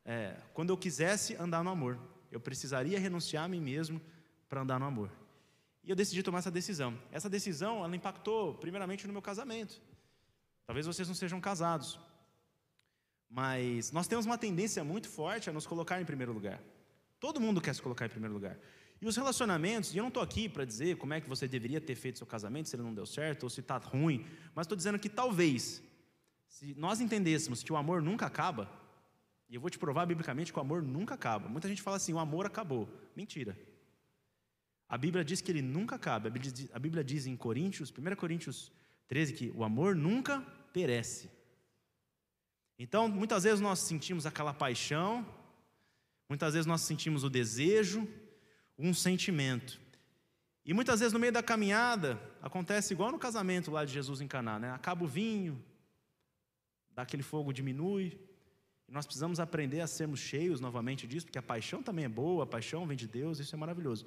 [0.05, 1.99] é, quando eu quisesse andar no amor.
[2.31, 4.01] Eu precisaria renunciar a mim mesmo
[4.49, 5.11] para andar no amor.
[5.83, 6.97] E eu decidi tomar essa decisão.
[7.11, 9.81] Essa decisão, ela impactou primeiramente no meu casamento.
[10.65, 11.99] Talvez vocês não sejam casados,
[13.29, 16.61] mas nós temos uma tendência muito forte a nos colocar em primeiro lugar.
[17.19, 18.57] Todo mundo quer se colocar em primeiro lugar.
[19.01, 21.81] E os relacionamentos, e eu não estou aqui para dizer como é que você deveria
[21.81, 24.77] ter feito seu casamento, se ele não deu certo ou se está ruim, mas estou
[24.77, 25.81] dizendo que talvez,
[26.47, 28.69] se nós entendêssemos que o amor nunca acaba,
[29.49, 31.47] e eu vou te provar biblicamente que o amor nunca acaba.
[31.49, 32.89] Muita gente fala assim: o amor acabou.
[33.15, 33.57] Mentira.
[34.87, 36.31] A Bíblia diz que ele nunca acaba.
[36.71, 38.71] A Bíblia diz em Coríntios, 1 Coríntios
[39.07, 41.29] 13, que o amor nunca perece.
[42.77, 45.25] Então, muitas vezes nós sentimos aquela paixão,
[46.27, 48.07] muitas vezes nós sentimos o desejo,
[48.77, 49.79] um sentimento.
[50.65, 54.27] E muitas vezes no meio da caminhada, acontece igual no casamento lá de Jesus em
[54.27, 54.71] Caná, né?
[54.71, 55.63] Acaba o vinho,
[56.91, 58.19] daquele fogo diminui,
[58.87, 62.43] e nós precisamos aprender a sermos cheios novamente disso, porque a paixão também é boa,
[62.43, 64.05] a paixão vem de Deus, isso é maravilhoso.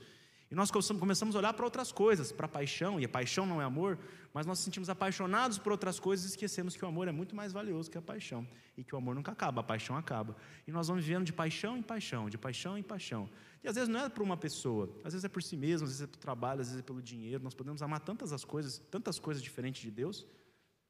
[0.50, 3.60] E nós começamos a olhar para outras coisas, para a paixão, e a paixão não
[3.60, 3.98] é amor,
[4.32, 7.34] mas nós nos sentimos apaixonados por outras coisas e esquecemos que o amor é muito
[7.34, 10.36] mais valioso que a paixão, e que o amor nunca acaba, a paixão acaba.
[10.66, 13.28] E nós vamos vivendo de paixão em paixão, de paixão em paixão.
[13.64, 15.90] E às vezes não é por uma pessoa, às vezes é por si mesmo, às
[15.90, 17.42] vezes é pelo trabalho, às vezes é pelo dinheiro.
[17.42, 20.24] Nós podemos amar tantas as coisas, tantas coisas diferentes de Deus,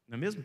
[0.07, 0.45] não é mesmo?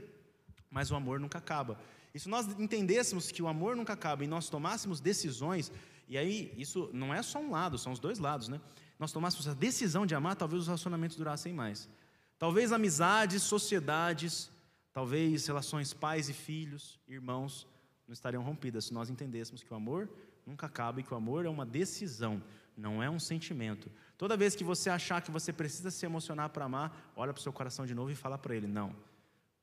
[0.69, 1.78] Mas o amor nunca acaba.
[2.13, 5.71] E se nós entendêssemos que o amor nunca acaba e nós tomássemos decisões,
[6.08, 8.60] e aí isso não é só um lado, são os dois lados, né?
[9.02, 11.90] Nós tomássemos a decisão de amar, talvez os relacionamentos durassem mais.
[12.38, 14.52] Talvez amizades, sociedades,
[14.94, 17.68] talvez relações pais e filhos, irmãos,
[18.08, 20.08] não estariam rompidas se nós entendêssemos que o amor
[20.46, 22.44] nunca acaba e que o amor é uma decisão,
[22.78, 23.92] não é um sentimento.
[24.20, 27.44] Toda vez que você achar que você precisa se emocionar para amar, olha para o
[27.44, 28.96] seu coração de novo e fala para ele: Não,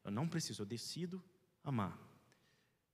[0.05, 1.23] eu não preciso, eu decido
[1.63, 1.97] amar.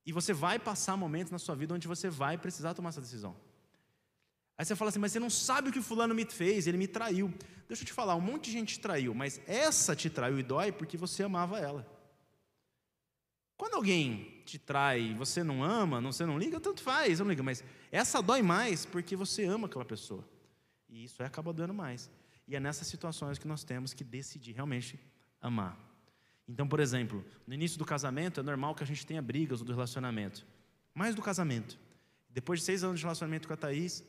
[0.05, 3.35] E você vai passar momentos na sua vida onde você vai precisar tomar essa decisão.
[4.57, 6.87] Aí você fala assim, mas você não sabe o que fulano me fez, ele me
[6.87, 7.33] traiu.
[7.67, 10.43] Deixa eu te falar, um monte de gente te traiu, mas essa te traiu e
[10.43, 11.87] dói porque você amava ela.
[13.57, 17.43] Quando alguém te trai e você não ama, você não liga, tanto faz, não liga,
[17.43, 20.25] mas essa dói mais porque você ama aquela pessoa.
[20.89, 22.11] E isso aí acaba doendo mais.
[22.47, 25.01] E é nessas situações que nós temos que decidir realmente
[25.41, 25.79] amar.
[26.47, 29.73] Então, por exemplo, no início do casamento é normal que a gente tenha brigas do
[29.73, 30.47] relacionamento.
[30.95, 31.79] Mais do casamento.
[32.29, 34.05] Depois de seis anos de relacionamento com a Thaís,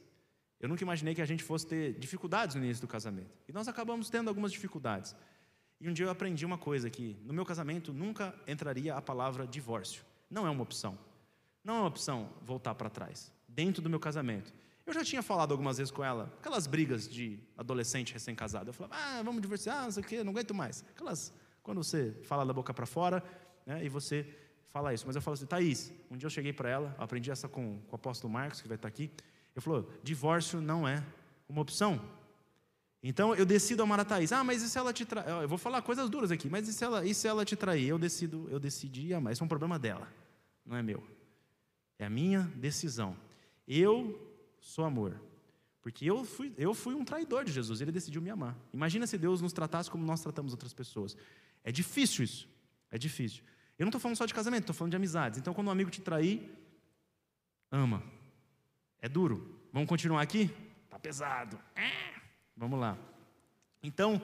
[0.60, 3.32] eu nunca imaginei que a gente fosse ter dificuldades no início do casamento.
[3.48, 5.15] E nós acabamos tendo algumas dificuldades.
[5.80, 9.46] E um dia eu aprendi uma coisa que no meu casamento nunca entraria a palavra
[9.46, 10.04] divórcio.
[10.30, 10.98] Não é uma opção.
[11.63, 13.32] Não é uma opção voltar para trás.
[13.48, 14.54] Dentro do meu casamento.
[14.86, 18.70] Eu já tinha falado algumas vezes com ela, aquelas brigas de adolescente recém-casado.
[18.70, 20.86] Eu falava, ah, vamos divorciar, não sei o quê, não aguento mais.
[20.91, 23.24] Aquelas, quando você fala da boca para fora,
[23.65, 24.28] né, e você
[24.68, 25.08] fala isso.
[25.08, 27.94] Mas eu falo assim, Thaís, um dia eu cheguei para ela, aprendi essa com, com
[27.94, 29.10] o apóstolo Marcos, que vai estar aqui.
[29.56, 31.04] Ele falou: divórcio não é
[31.48, 32.02] uma opção.
[33.02, 34.32] Então eu decido amar a Thaís.
[34.32, 35.30] Ah, mas e se ela te trair?
[35.30, 37.88] Eu vou falar coisas duras aqui, mas e se ela, e se ela te trair?
[37.88, 39.32] Eu decido, eu decidi amar.
[39.32, 40.12] Isso é um problema dela,
[40.65, 41.04] não é meu.
[42.00, 43.15] É a minha decisão.
[43.68, 44.20] Eu
[44.60, 45.20] sou amor.
[45.82, 48.58] Porque eu fui, eu fui um traidor de Jesus, ele decidiu me amar.
[48.74, 51.15] Imagina se Deus nos tratasse como nós tratamos outras pessoas.
[51.63, 52.50] É difícil isso.
[52.89, 53.44] É difícil.
[53.78, 55.38] Eu não estou falando só de casamento, estou falando de amizades.
[55.38, 56.50] Então, quando um amigo te trair,
[57.72, 58.02] ama.
[59.06, 59.56] É duro.
[59.72, 60.50] Vamos continuar aqui?
[60.89, 61.60] Tá pesado.
[61.76, 62.20] É.
[62.58, 62.98] Vamos lá.
[63.84, 64.20] Então,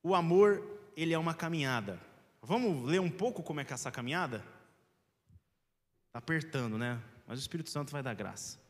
[0.00, 0.62] o amor,
[0.96, 1.98] ele é uma caminhada.
[2.40, 4.44] Vamos ler um pouco como é que é essa caminhada?
[6.06, 7.02] Está apertando, né?
[7.26, 8.60] Mas o Espírito Santo vai dar graça.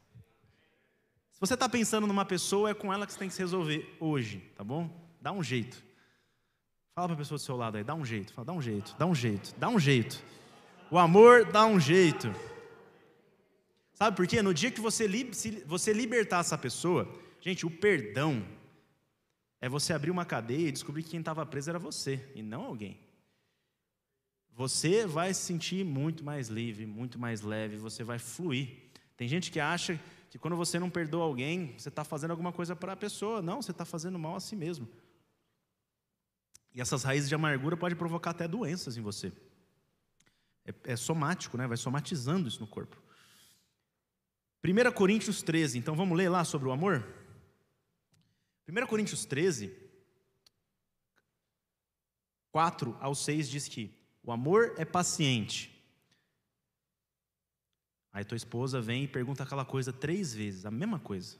[1.33, 3.95] Se você está pensando numa pessoa, é com ela que você tem que se resolver
[4.01, 4.89] hoje, tá bom?
[5.21, 5.85] Dá um jeito.
[6.95, 8.33] Fala para a pessoa do seu lado aí, dá um jeito.
[8.33, 10.25] Fala, dá um jeito, dá um jeito, dá um jeito.
[10.91, 12.35] O amor dá um jeito.
[14.03, 14.41] Sabe por quê?
[14.41, 15.07] No dia que você,
[15.67, 17.07] você libertar essa pessoa,
[17.39, 18.43] gente, o perdão
[19.61, 22.63] é você abrir uma cadeia e descobrir que quem estava preso era você e não
[22.63, 22.99] alguém.
[24.55, 28.71] Você vai se sentir muito mais livre, muito mais leve, você vai fluir.
[29.19, 32.75] Tem gente que acha que quando você não perdoa alguém, você está fazendo alguma coisa
[32.75, 33.43] para a pessoa.
[33.43, 34.89] Não, você está fazendo mal a si mesmo.
[36.75, 39.31] E essas raízes de amargura podem provocar até doenças em você.
[40.65, 41.67] É, é somático, né?
[41.67, 43.10] vai somatizando isso no corpo.
[44.63, 47.07] 1 Coríntios 13, então vamos ler lá sobre o amor?
[48.69, 49.75] 1 Coríntios 13,
[52.53, 53.91] 4 ao 6 diz que
[54.23, 55.71] o amor é paciente.
[58.13, 61.39] Aí tua esposa vem e pergunta aquela coisa três vezes, a mesma coisa.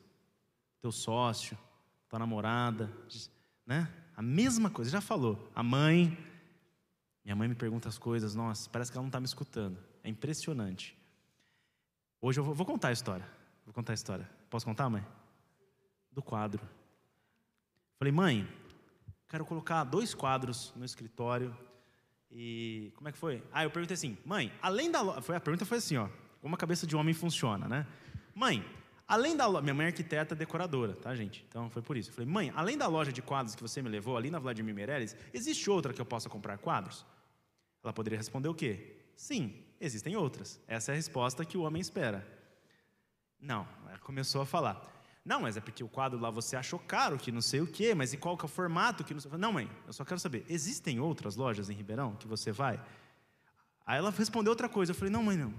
[0.81, 1.59] Teu sócio,
[2.09, 2.91] tua namorada,
[3.67, 3.93] né?
[4.17, 5.51] A mesma coisa, já falou.
[5.55, 6.17] A mãe,
[7.25, 9.79] minha mãe me pergunta as coisas, nossa, parece que ela não está me escutando.
[10.03, 10.97] É impressionante.
[12.23, 13.27] Hoje eu vou, vou, contar a história.
[13.65, 14.29] Vou contar a história.
[14.51, 15.05] Posso contar, mãe?
[16.13, 16.61] Do quadro.
[17.99, 18.49] Falei, mãe,
[19.27, 21.57] quero colocar dois quadros no escritório.
[22.31, 23.43] E como é que foi?
[23.51, 25.19] Ah, eu perguntei assim, mãe, além da loja.
[25.35, 26.09] A pergunta foi assim, ó.
[26.43, 27.87] Como a cabeça de homem funciona, né?
[28.35, 28.63] Mãe,
[29.09, 29.63] além da loja.
[29.63, 31.43] Minha mãe é arquiteta decoradora, tá, gente?
[31.49, 32.13] Então foi por isso.
[32.13, 35.17] Falei, mãe, além da loja de quadros que você me levou ali na Vladimir Meirelles,
[35.33, 37.07] existe outra que eu possa comprar quadros?
[37.83, 38.99] Ela poderia responder o quê?
[39.17, 40.61] Sim, existem outras.
[40.69, 42.27] Essa é a resposta que o homem espera.
[43.41, 44.87] Não, ela começou a falar.
[45.25, 47.95] Não, mas é porque o quadro lá você achou caro, que não sei o quê,
[47.95, 49.05] mas e qual que é o formato?
[49.05, 49.31] Que não, sei...
[49.33, 52.81] não, mãe, eu só quero saber, existem outras lojas em Ribeirão que você vai?
[53.87, 54.93] Aí ela respondeu outra coisa.
[54.93, 55.53] Eu falei, não, mãe, não.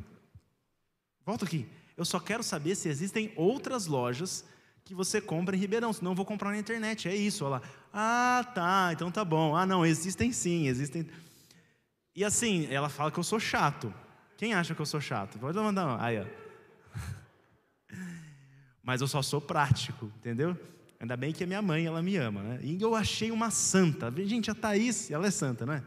[1.26, 1.68] Volta aqui.
[1.98, 4.46] Eu só quero saber se existem outras lojas
[4.84, 7.08] que você compra em Ribeirão, senão eu vou comprar na internet.
[7.08, 7.46] É isso.
[7.46, 7.62] Ela,
[7.94, 9.56] ah, tá, então tá bom.
[9.56, 11.08] Ah, não, existem sim, existem.
[12.16, 13.94] E assim, ela fala que eu sou chato.
[14.42, 15.38] Quem acha que eu sou chato?
[15.38, 16.04] Pode mandar uma.
[16.04, 16.26] Aí, ó.
[18.82, 20.58] Mas eu só sou prático, entendeu?
[21.00, 22.60] Ainda bem que a minha mãe, ela me ama, né?
[22.64, 24.12] E eu achei uma santa.
[24.26, 25.84] Gente, a Thaís, ela é santa, não é?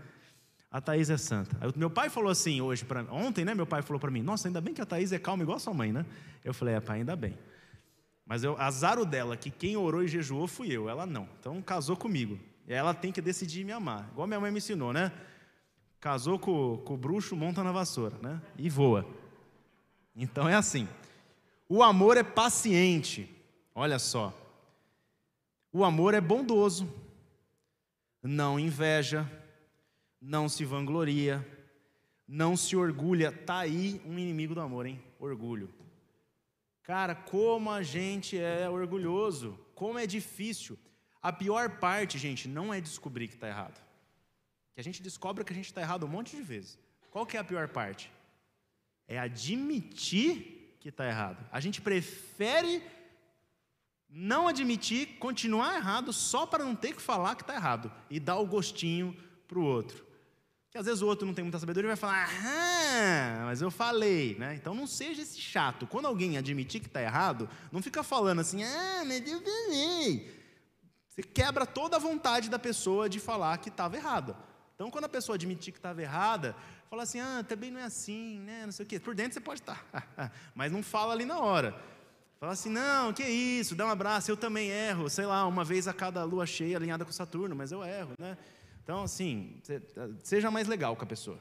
[0.70, 1.56] A Thaís é santa.
[1.60, 3.56] Aí, meu pai falou assim hoje, para ontem, né?
[3.56, 5.60] Meu pai falou para mim: Nossa, ainda bem que a Thaís é calma igual a
[5.60, 6.06] sua mãe, né?
[6.44, 7.36] Eu falei: É, pai, ainda bem.
[8.24, 11.28] Mas eu, azar dela, que quem orou e jejuou fui eu, ela não.
[11.40, 12.38] Então casou comigo.
[12.68, 14.08] E ela tem que decidir me amar.
[14.12, 15.10] Igual minha mãe me ensinou, né?
[16.04, 18.38] Casou com, com o bruxo, monta na vassoura, né?
[18.58, 19.06] E voa.
[20.14, 20.86] Então é assim.
[21.66, 23.26] O amor é paciente.
[23.74, 24.38] Olha só.
[25.72, 26.86] O amor é bondoso.
[28.22, 29.26] Não inveja.
[30.20, 31.42] Não se vangloria.
[32.28, 33.32] Não se orgulha.
[33.32, 35.02] Tá aí um inimigo do amor, hein?
[35.18, 35.72] Orgulho.
[36.82, 39.58] Cara, como a gente é orgulhoso.
[39.74, 40.78] Como é difícil.
[41.22, 43.83] A pior parte, gente, não é descobrir que está errado.
[44.74, 46.78] Que a gente descobre que a gente está errado um monte de vezes.
[47.10, 48.10] Qual que é a pior parte?
[49.06, 51.44] É admitir que está errado.
[51.52, 52.82] A gente prefere
[54.08, 58.36] não admitir, continuar errado, só para não ter que falar que está errado e dar
[58.36, 59.16] o gostinho
[59.48, 60.04] para o outro.
[60.70, 63.70] Que às vezes o outro não tem muita sabedoria e vai falar, ah, mas eu
[63.70, 64.54] falei, né?
[64.56, 65.86] Então não seja esse chato.
[65.86, 70.44] Quando alguém admitir que está errado, não fica falando assim, ah, mas eu falei.
[71.08, 74.36] Você quebra toda a vontade da pessoa de falar que estava errado.
[74.74, 76.54] Então, quando a pessoa admitir que estava errada,
[76.90, 78.64] fala assim: ah, também não é assim, né?
[78.64, 78.98] Não sei o quê.
[78.98, 79.84] Por dentro você pode estar,
[80.54, 81.74] mas não fala ali na hora.
[82.40, 85.86] Fala assim: não, que isso, dá um abraço, eu também erro, sei lá, uma vez
[85.86, 88.36] a cada lua cheia alinhada com Saturno, mas eu erro, né?
[88.82, 89.62] Então, assim,
[90.22, 91.38] seja mais legal com a pessoa.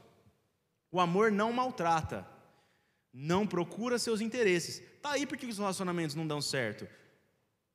[0.90, 2.26] O amor não maltrata,
[3.12, 4.82] não procura seus interesses.
[5.02, 6.88] Tá aí porque os relacionamentos não dão certo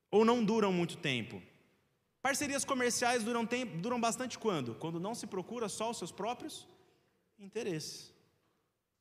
[0.10, 1.42] ou não duram muito tempo.
[2.22, 3.48] Parcerias comerciais duram,
[3.82, 4.76] duram bastante quando?
[4.76, 6.68] Quando não se procura só os seus próprios
[7.38, 8.14] interesses.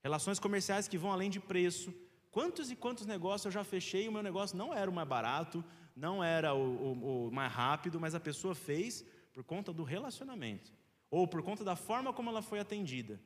[0.02, 1.92] Relações comerciais que vão além de preço.
[2.30, 5.08] Quantos e quantos negócios eu já fechei e o meu negócio não era o mais
[5.08, 5.64] barato,
[5.96, 10.72] não era o, o, o mais rápido, mas a pessoa fez por conta do relacionamento
[11.10, 13.20] ou por conta da forma como ela foi atendida.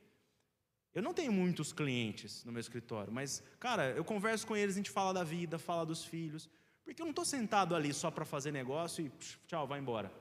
[0.95, 4.79] Eu não tenho muitos clientes no meu escritório, mas, cara, eu converso com eles, a
[4.79, 6.49] gente fala da vida, fala dos filhos,
[6.85, 9.13] porque eu não estou sentado ali só para fazer negócio e
[9.47, 10.13] tchau, vai embora.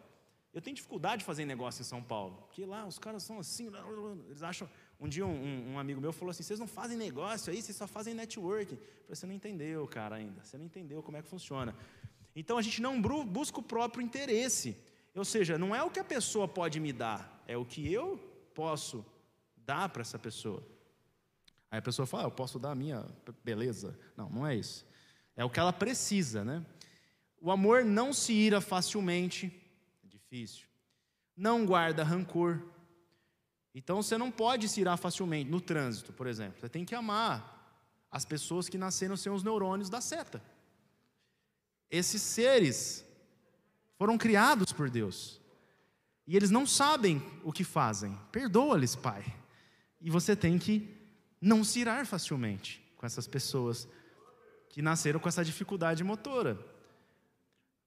[0.53, 3.71] Eu tenho dificuldade de fazer negócio em São Paulo, porque lá os caras são assim,
[4.27, 4.69] eles acham.
[4.99, 7.87] Um dia um, um amigo meu falou assim: vocês não fazem negócio aí, vocês só
[7.87, 8.77] fazem networking.
[9.07, 10.43] Você não entendeu, cara, ainda.
[10.43, 11.73] Você não entendeu como é que funciona.
[12.35, 14.77] Então a gente não busca o próprio interesse.
[15.15, 18.17] Ou seja, não é o que a pessoa pode me dar, é o que eu
[18.53, 19.05] posso
[19.57, 20.63] dar para essa pessoa.
[21.69, 23.05] Aí a pessoa fala, ah, eu posso dar a minha
[23.43, 23.97] beleza.
[24.15, 24.85] Não, não é isso.
[25.41, 26.63] É o que ela precisa, né?
[27.41, 29.51] O amor não se ira facilmente,
[30.03, 30.67] é difícil.
[31.35, 32.61] Não guarda rancor.
[33.73, 36.59] Então você não pode se irar facilmente no trânsito, por exemplo.
[36.61, 37.75] Você tem que amar
[38.11, 40.43] as pessoas que nasceram sem os neurônios da seta.
[41.89, 43.03] Esses seres
[43.97, 45.41] foram criados por Deus.
[46.27, 48.15] E eles não sabem o que fazem.
[48.31, 49.25] Perdoa-lhes, Pai.
[49.99, 50.95] E você tem que
[51.41, 53.87] não se irar facilmente com essas pessoas
[54.71, 56.57] que nasceram com essa dificuldade motora.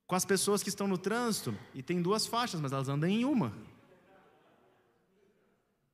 [0.06, 3.24] Com as pessoas que estão no trânsito e tem duas faixas, mas elas andam em
[3.24, 3.52] uma.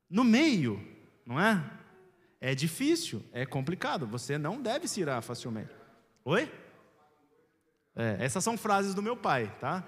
[0.09, 0.85] No meio,
[1.25, 1.65] não é?
[2.41, 4.07] É difícil, é complicado.
[4.09, 5.71] Você não deve se irar facilmente.
[6.25, 6.53] Oi?
[7.95, 9.87] É, essas são frases do meu pai, tá?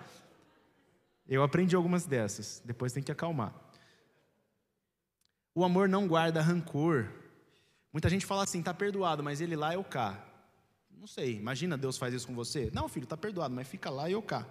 [1.26, 2.62] Eu aprendi algumas dessas.
[2.64, 3.52] Depois tem que acalmar.
[5.54, 7.08] O amor não guarda rancor.
[7.92, 10.31] Muita gente fala assim, está perdoado, mas ele lá é o cá.
[11.02, 12.70] Não sei, imagina Deus faz isso com você.
[12.72, 14.46] Não, filho, está perdoado, mas fica lá e eu cá.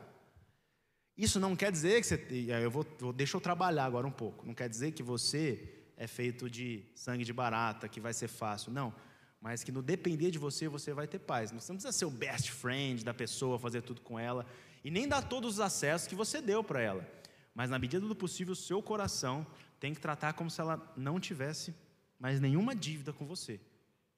[1.17, 2.45] Isso não quer dizer que você.
[2.61, 2.83] Eu vou,
[3.13, 4.45] deixa eu trabalhar agora um pouco.
[4.45, 8.69] Não quer dizer que você é feito de sangue de barata, que vai ser fácil.
[8.69, 8.93] Não.
[9.39, 11.51] Mas que no depender de você, você vai ter paz.
[11.51, 14.45] Você não precisa ser o best friend da pessoa, fazer tudo com ela.
[14.83, 17.09] E nem dar todos os acessos que você deu para ela.
[17.55, 19.47] Mas na medida do possível, o seu coração
[19.79, 21.73] tem que tratar como se ela não tivesse
[22.19, 23.57] mais nenhuma dívida com você.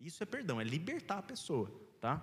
[0.02, 1.72] Isso é perdão, é libertar a pessoa,
[2.04, 2.22] tá?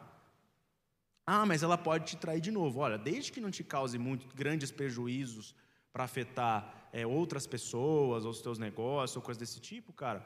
[1.24, 2.80] Ah, mas ela pode te trair de novo.
[2.80, 5.54] Olha, desde que não te cause muito grandes prejuízos
[5.90, 10.22] para afetar é, outras pessoas, ou os teus negócios, ou coisas desse tipo, cara,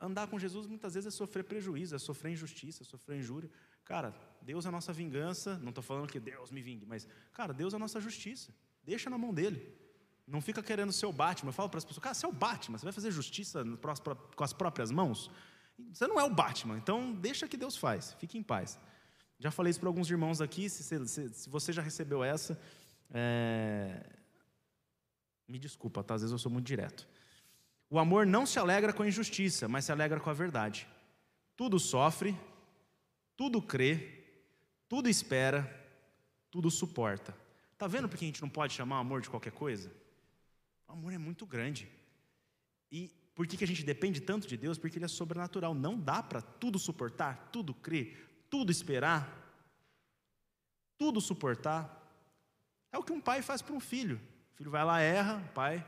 [0.00, 3.50] andar com Jesus muitas vezes é sofrer prejuízo, é sofrer injustiça, é sofrer injúria.
[3.84, 5.58] Cara, Deus é a nossa vingança.
[5.58, 8.50] Não estou falando que Deus me vingue, mas, cara, Deus é a nossa justiça.
[8.82, 9.60] Deixa na mão dele.
[10.26, 11.50] Não fica querendo ser o Batman.
[11.50, 13.62] Eu falo para as pessoas, cara, você é o Batman, você vai fazer justiça
[14.34, 15.30] com as próprias mãos?
[15.92, 18.78] Você não é o Batman, então deixa que Deus faz, fique em paz.
[19.38, 22.58] Já falei isso para alguns irmãos aqui, se, se, se você já recebeu essa,
[23.10, 24.04] é...
[25.46, 26.14] me desculpa, tá?
[26.14, 27.06] às vezes eu sou muito direto.
[27.90, 30.88] O amor não se alegra com a injustiça, mas se alegra com a verdade.
[31.54, 32.36] Tudo sofre,
[33.36, 34.24] tudo crê,
[34.88, 35.64] tudo espera,
[36.50, 37.36] tudo suporta.
[37.72, 39.92] Está vendo porque a gente não pode chamar o amor de qualquer coisa?
[40.88, 41.88] O amor é muito grande.
[42.90, 44.78] E por que, que a gente depende tanto de Deus?
[44.78, 45.74] Porque Ele é sobrenatural.
[45.74, 48.16] Não dá para tudo suportar, tudo crer,
[48.48, 49.30] tudo esperar,
[50.96, 52.02] tudo suportar.
[52.90, 54.18] É o que um pai faz para um filho.
[54.54, 55.86] O filho vai lá, erra, o pai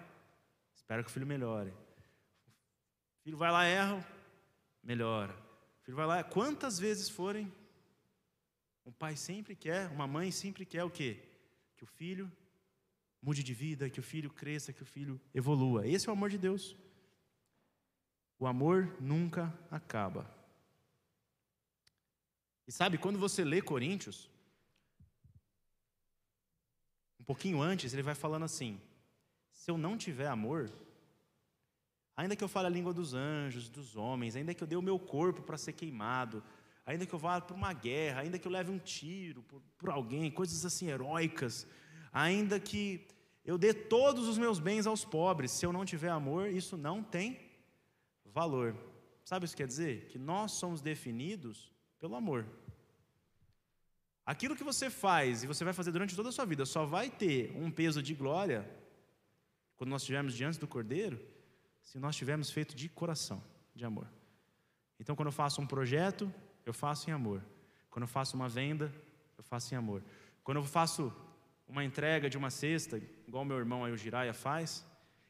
[0.75, 1.71] espera que o filho melhore.
[1.71, 4.07] O filho vai lá, erra,
[4.83, 5.33] melhora.
[5.81, 7.51] O filho vai lá, quantas vezes forem,
[8.85, 11.19] um pai sempre quer, uma mãe sempre quer o quê?
[11.79, 12.31] Que o filho
[13.23, 15.87] mude de vida, que o filho cresça, que o filho evolua.
[15.87, 16.77] Esse é o amor de Deus.
[18.39, 20.25] O amor nunca acaba.
[22.67, 24.31] E sabe, quando você lê Coríntios,
[27.19, 28.81] um pouquinho antes, ele vai falando assim:
[29.51, 30.71] se eu não tiver amor,
[32.17, 34.83] ainda que eu fale a língua dos anjos, dos homens, ainda que eu dê o
[34.83, 36.45] meu corpo para ser queimado,
[36.87, 39.91] ainda que eu vá para uma guerra, ainda que eu leve um tiro por, por
[39.91, 41.67] alguém, coisas assim heróicas,
[42.13, 43.05] ainda que
[43.45, 47.03] eu dê todos os meus bens aos pobres, se eu não tiver amor, isso não
[47.03, 47.48] tem
[48.33, 48.77] valor.
[49.25, 50.07] Sabe o que quer dizer?
[50.07, 52.47] Que nós somos definidos pelo amor.
[54.25, 57.11] Aquilo que você faz e você vai fazer durante toda a sua vida só vai
[57.11, 58.69] ter um peso de glória
[59.77, 61.19] quando nós estivermos diante do Cordeiro,
[61.83, 63.43] se nós tivermos feito de coração,
[63.75, 64.07] de amor.
[65.01, 66.33] Então, quando eu faço um projeto,
[66.67, 67.43] eu faço em amor.
[67.89, 68.93] Quando eu faço uma venda,
[69.37, 70.03] eu faço em amor.
[70.43, 71.13] Quando eu faço
[71.67, 74.85] uma entrega de uma cesta, igual meu irmão aí, o Jiraya, faz.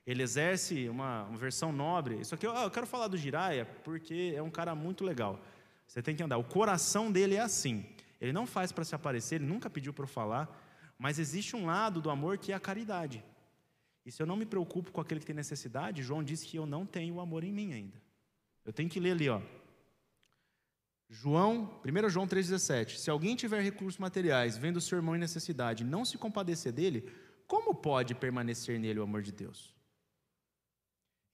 [0.09, 2.19] Ele exerce uma, uma versão nobre.
[2.19, 5.39] Isso aqui eu, quero falar do Jiraya porque é um cara muito legal.
[5.87, 6.39] Você tem que andar.
[6.39, 7.85] O coração dele é assim.
[8.19, 10.49] Ele não faz para se aparecer, ele nunca pediu para eu falar,
[10.99, 13.23] mas existe um lado do amor que é a caridade.
[14.07, 16.65] E se eu não me preocupo com aquele que tem necessidade, João disse que eu
[16.65, 18.01] não tenho o amor em mim ainda.
[18.65, 19.43] Eu tenho que ler ali, ó.
[21.11, 26.03] João, 1 João 3,17: Se alguém tiver recursos materiais, vendo seu irmão em necessidade, não
[26.03, 27.13] se compadecer dele,
[27.47, 29.77] como pode permanecer nele o amor de Deus?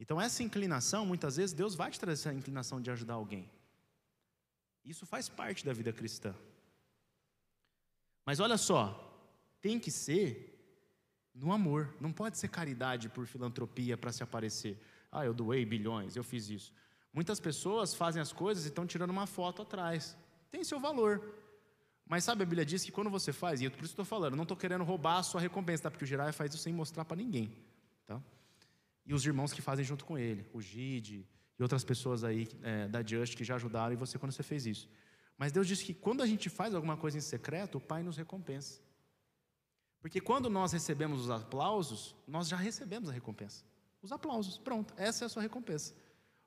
[0.05, 3.49] Então, essa inclinação, muitas vezes, Deus vai te trazer essa inclinação de ajudar alguém.
[4.85, 6.35] Isso faz parte da vida cristã.
[8.27, 8.85] Mas olha só,
[9.63, 10.51] tem que ser
[11.35, 14.79] no amor, não pode ser caridade por filantropia para se aparecer.
[15.11, 16.71] Ah, eu doei bilhões, eu fiz isso.
[17.11, 20.15] Muitas pessoas fazem as coisas e estão tirando uma foto atrás.
[20.51, 21.33] Tem seu valor.
[22.07, 24.43] Mas sabe, a Bíblia diz que quando você faz, e por isso estou falando, não
[24.43, 25.91] estou querendo roubar a sua recompensa, tá?
[25.91, 27.57] porque o Jiraiya faz isso sem mostrar para ninguém.
[28.05, 28.21] Tá?
[29.07, 31.27] E os irmãos que fazem junto com ele, o Gide
[31.59, 34.67] e outras pessoas aí é, da Just que já ajudaram e você quando você fez
[34.67, 34.89] isso.
[35.37, 38.17] Mas Deus diz que quando a gente faz alguma coisa em secreto, o Pai nos
[38.17, 38.81] recompensa.
[40.01, 43.65] Porque quando nós recebemos os aplausos, nós já recebemos a recompensa.
[44.03, 45.95] Os aplausos, pronto, essa é a sua recompensa.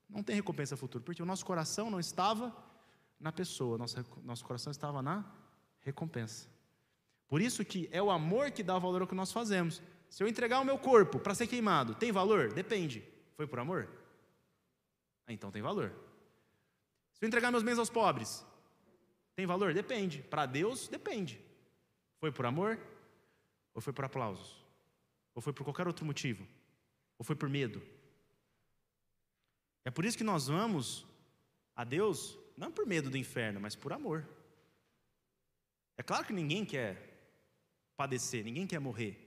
[0.07, 2.55] Não tem recompensa futura, porque o nosso coração não estava
[3.19, 5.25] na pessoa, nosso, nosso coração estava na
[5.81, 6.47] recompensa.
[7.27, 9.81] Por isso que é o amor que dá valor ao que nós fazemos.
[10.09, 12.53] Se eu entregar o meu corpo para ser queimado, tem valor?
[12.53, 13.03] Depende.
[13.35, 13.89] Foi por amor?
[15.25, 15.93] Ah, então tem valor.
[17.13, 18.45] Se eu entregar meus bens aos pobres,
[19.35, 19.73] tem valor?
[19.73, 20.21] Depende.
[20.23, 21.39] Para Deus, depende.
[22.19, 22.79] Foi por amor?
[23.73, 24.63] Ou foi por aplausos?
[25.35, 26.47] Ou foi por qualquer outro motivo?
[27.17, 27.81] Ou foi por medo?
[29.85, 31.05] É por isso que nós vamos
[31.75, 34.27] a Deus, não por medo do inferno, mas por amor.
[35.95, 37.31] É claro que ninguém quer
[37.95, 39.26] padecer, ninguém quer morrer.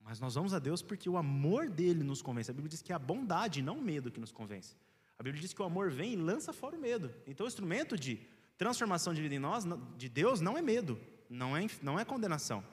[0.00, 2.50] Mas nós vamos a Deus porque o amor dele nos convence.
[2.50, 4.74] A Bíblia diz que é a bondade, não o medo que nos convence.
[5.18, 7.12] A Bíblia diz que o amor vem e lança fora o medo.
[7.26, 8.18] Então o instrumento de
[8.56, 9.64] transformação de vida em nós,
[9.96, 10.98] de Deus, não é medo,
[11.28, 12.64] não é, não é condenação.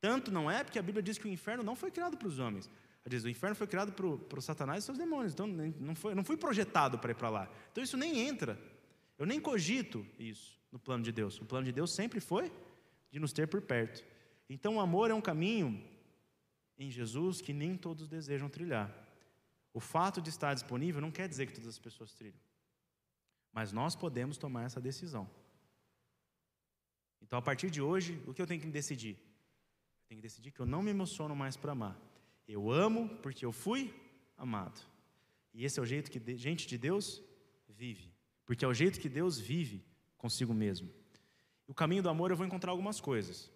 [0.00, 2.38] Tanto não é porque a Bíblia diz que o inferno não foi criado para os
[2.38, 2.70] homens.
[3.04, 5.32] Ela diz, o inferno foi criado para o Satanás e seus demônios.
[5.32, 7.50] Então não, foi, não fui projetado para ir para lá.
[7.72, 8.58] Então isso nem entra.
[9.18, 11.40] Eu nem cogito isso no plano de Deus.
[11.40, 12.52] O plano de Deus sempre foi
[13.10, 14.04] de nos ter por perto.
[14.48, 15.82] Então o amor é um caminho
[16.78, 18.94] em Jesus que nem todos desejam trilhar.
[19.74, 22.40] O fato de estar disponível não quer dizer que todas as pessoas trilham.
[23.52, 25.28] Mas nós podemos tomar essa decisão.
[27.20, 29.16] Então, a partir de hoje, o que eu tenho que decidir?
[29.16, 31.96] Eu tenho que decidir que eu não me emociono mais para amar.
[32.46, 33.94] Eu amo porque eu fui
[34.36, 34.80] amado.
[35.52, 37.22] E esse é o jeito que gente de Deus
[37.68, 38.10] vive.
[38.46, 39.84] Porque é o jeito que Deus vive
[40.16, 40.88] consigo mesmo.
[41.66, 43.50] O caminho do amor eu vou encontrar algumas coisas.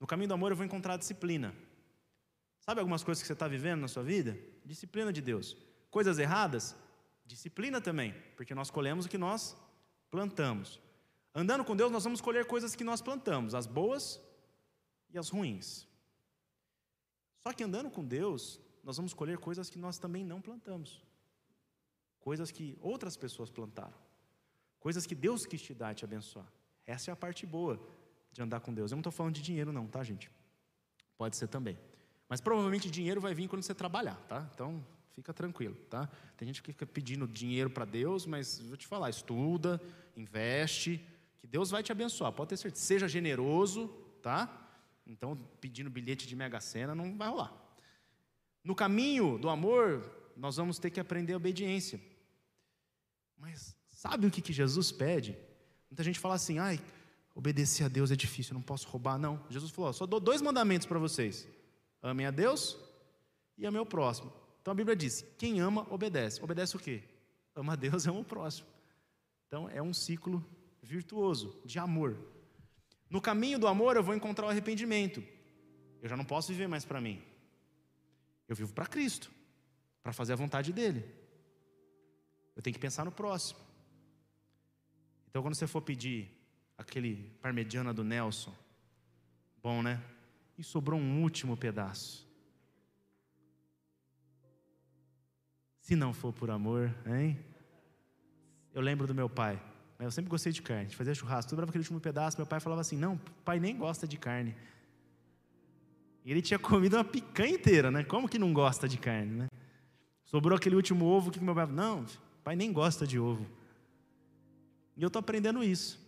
[0.00, 1.54] No caminho do amor eu vou encontrar disciplina.
[2.64, 4.38] Sabe algumas coisas que você está vivendo na sua vida?
[4.64, 5.54] Disciplina de Deus.
[5.90, 6.74] Coisas erradas?
[7.26, 9.54] Disciplina também, porque nós colhemos o que nós
[10.10, 10.80] plantamos.
[11.34, 14.18] Andando com Deus, nós vamos colher coisas que nós plantamos, as boas
[15.10, 15.86] e as ruins.
[17.40, 21.02] Só que andando com Deus, nós vamos colher coisas que nós também não plantamos.
[22.18, 23.98] Coisas que outras pessoas plantaram.
[24.80, 26.50] Coisas que Deus quis te dar e te abençoar.
[26.86, 27.78] Essa é a parte boa
[28.32, 28.90] de andar com Deus.
[28.90, 30.30] Eu não estou falando de dinheiro, não, tá, gente?
[31.18, 31.78] Pode ser também.
[32.34, 34.44] Mas provavelmente dinheiro vai vir quando você trabalhar, tá?
[34.52, 36.10] Então, fica tranquilo, tá?
[36.36, 39.80] Tem gente que fica pedindo dinheiro para Deus, mas vou te falar, estuda,
[40.16, 41.00] investe,
[41.38, 42.32] que Deus vai te abençoar.
[42.32, 42.84] Pode ter certeza.
[42.84, 43.86] Seja generoso,
[44.20, 44.52] tá?
[45.06, 47.54] Então, pedindo bilhete de mega sena não vai rolar.
[48.64, 50.02] No caminho do amor,
[50.36, 52.00] nós vamos ter que aprender a obediência.
[53.38, 55.38] Mas sabe o que, que Jesus pede?
[55.88, 56.80] Muita gente fala assim, ai,
[57.32, 59.18] obedecer a Deus é difícil, eu não posso roubar.
[59.20, 61.46] Não, Jesus falou, só dou dois mandamentos para vocês.
[62.04, 62.76] Amem a Deus
[63.56, 64.30] e amem o próximo.
[64.60, 66.42] Então a Bíblia diz: quem ama, obedece.
[66.44, 67.02] Obedece o quê?
[67.56, 68.68] Ama a Deus e ama o próximo.
[69.46, 70.44] Então é um ciclo
[70.82, 72.18] virtuoso de amor.
[73.08, 75.24] No caminho do amor eu vou encontrar o arrependimento.
[76.02, 77.22] Eu já não posso viver mais para mim.
[78.46, 79.30] Eu vivo para Cristo,
[80.02, 81.02] para fazer a vontade dele.
[82.54, 83.60] Eu tenho que pensar no próximo.
[85.30, 86.30] Então quando você for pedir
[86.76, 88.54] aquele parmegiana do Nelson,
[89.62, 90.02] bom, né?
[90.56, 92.24] E sobrou um último pedaço.
[95.80, 97.38] Se não for por amor, hein?
[98.72, 99.62] Eu lembro do meu pai.
[99.98, 101.50] Eu sempre gostei de carne, de fazer churrasco.
[101.50, 104.56] Sobrava aquele último pedaço, meu pai falava assim: Não, pai nem gosta de carne.
[106.24, 108.02] E ele tinha comido uma picanha inteira, né?
[108.02, 109.48] Como que não gosta de carne, né?
[110.24, 111.82] Sobrou aquele último ovo, que meu pai falou?
[111.82, 112.06] Não,
[112.42, 113.46] pai nem gosta de ovo.
[114.96, 116.00] E eu estou aprendendo isso,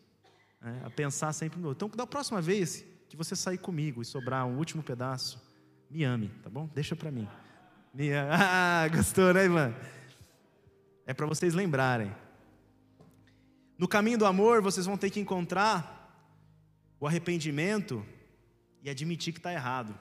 [0.61, 0.83] né?
[0.85, 1.87] a pensar sempre no outro.
[1.87, 5.41] Então, da próxima vez que você sair comigo e sobrar um último pedaço,
[5.91, 6.69] me ame, tá bom?
[6.75, 7.29] Deixa para mim.
[7.95, 9.75] Me Ah, gostou, né, irmã?
[11.07, 12.13] É para vocês lembrarem.
[13.79, 15.95] No caminho do amor, vocês vão ter que encontrar
[16.99, 18.05] o arrependimento
[18.83, 19.97] e admitir que está errado.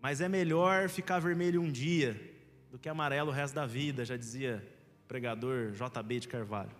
[0.00, 2.34] Mas é melhor ficar vermelho um dia
[2.70, 4.66] do que amarelo o resto da vida, já dizia
[5.04, 6.70] o pregador JB de Carvalho.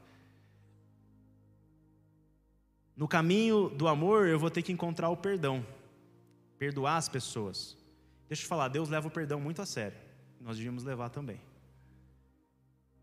[2.96, 5.64] No caminho do amor, eu vou ter que encontrar o perdão,
[6.58, 7.76] perdoar as pessoas.
[8.28, 9.98] Deixa eu falar, Deus leva o perdão muito a sério.
[10.40, 11.40] nós devíamos levar também.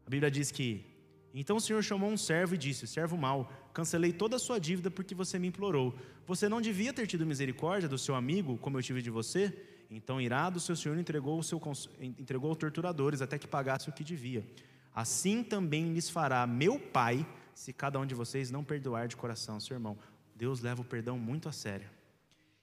[0.05, 0.93] A Bíblia diz que
[1.33, 4.91] então o Senhor chamou um servo e disse: Servo mau, cancelei toda a sua dívida
[4.91, 5.95] porque você me implorou.
[6.27, 9.51] Você não devia ter tido misericórdia do seu amigo, como eu tive de você?
[9.89, 11.61] Então, irado, seu senhor entregou, o seu,
[11.99, 14.45] entregou torturadores até que pagasse o que devia.
[14.93, 19.59] Assim também lhes fará meu Pai, se cada um de vocês não perdoar de coração
[19.59, 19.97] seu irmão.
[20.35, 21.89] Deus leva o perdão muito a sério.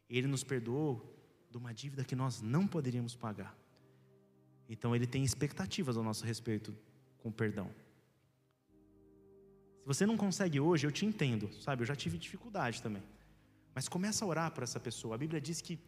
[0.08, 1.16] Ele nos perdoou
[1.50, 3.56] de uma dívida que nós não poderíamos pagar.
[4.68, 6.76] Então, Ele tem expectativas ao nosso respeito
[7.18, 7.70] com o perdão.
[9.80, 11.82] Se você não consegue hoje, eu te entendo, sabe?
[11.82, 13.02] Eu já tive dificuldade também.
[13.74, 15.14] Mas começa a orar por essa pessoa.
[15.14, 15.78] A Bíblia diz que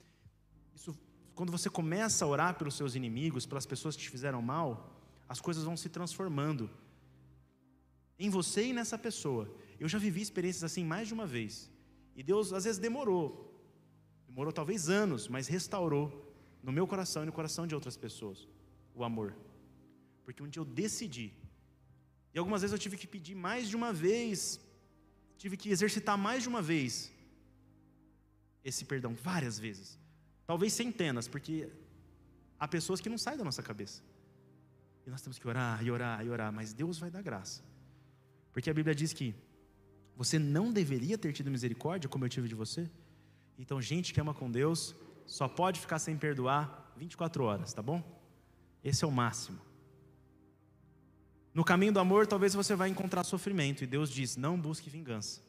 [0.74, 0.96] isso
[1.34, 4.94] quando você começa a orar pelos seus inimigos, pelas pessoas que te fizeram mal,
[5.28, 6.70] as coisas vão se transformando
[8.18, 9.52] em você e nessa pessoa.
[9.78, 11.70] Eu já vivi experiências assim mais de uma vez.
[12.14, 13.48] E Deus às vezes demorou.
[14.26, 18.48] Demorou talvez anos, mas restaurou no meu coração e no coração de outras pessoas
[18.94, 19.34] o amor.
[20.24, 21.32] Porque um dia eu decidi.
[22.34, 24.60] E algumas vezes eu tive que pedir mais de uma vez,
[25.36, 27.12] tive que exercitar mais de uma vez
[28.64, 29.98] esse perdão, várias vezes.
[30.46, 31.68] Talvez centenas, porque
[32.58, 34.02] há pessoas que não saem da nossa cabeça.
[35.06, 37.62] E nós temos que orar e orar e orar, mas Deus vai dar graça.
[38.52, 39.34] Porque a Bíblia diz que
[40.16, 42.88] você não deveria ter tido misericórdia como eu tive de você.
[43.58, 44.94] Então, gente que ama com Deus
[45.26, 48.02] só pode ficar sem perdoar 24 horas, tá bom?
[48.84, 49.58] Esse é o máximo.
[51.54, 55.40] No caminho do amor, talvez você vai encontrar sofrimento, e Deus diz: não busque vingança.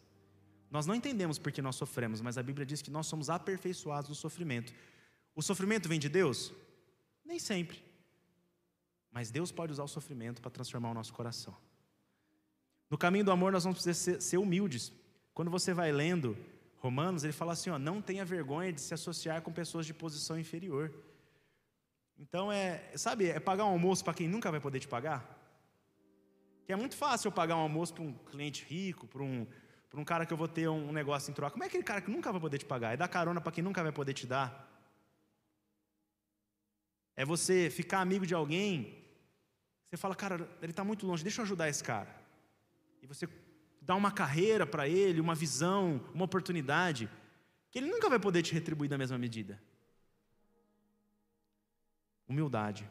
[0.69, 4.09] Nós não entendemos por que nós sofremos, mas a Bíblia diz que nós somos aperfeiçoados
[4.09, 4.73] no sofrimento.
[5.35, 6.51] O sofrimento vem de Deus?
[7.23, 7.83] Nem sempre.
[9.11, 11.55] Mas Deus pode usar o sofrimento para transformar o nosso coração.
[12.93, 14.93] No caminho do amor, nós vamos precisar ser, ser humildes.
[15.33, 16.37] Quando você vai lendo
[16.77, 20.37] Romanos, ele fala assim: ó, não tenha vergonha de se associar com pessoas de posição
[20.37, 20.93] inferior.
[22.19, 25.27] Então é, sabe, é pagar um almoço para quem nunca vai poder te pagar.
[26.67, 29.47] Que é muito fácil eu pagar um almoço para um cliente rico, para um,
[29.95, 31.53] um cara que eu vou ter um negócio em troca.
[31.53, 32.93] Como é aquele cara que nunca vai poder te pagar?
[32.93, 34.69] É dar carona para quem nunca vai poder te dar?
[37.15, 39.03] É você ficar amigo de alguém,
[39.83, 42.21] você fala, cara, ele está muito longe, deixa eu ajudar esse cara.
[43.03, 43.27] E você
[43.81, 47.09] dá uma carreira para ele, uma visão, uma oportunidade,
[47.69, 49.61] que ele nunca vai poder te retribuir da mesma medida.
[52.29, 52.89] Humildade.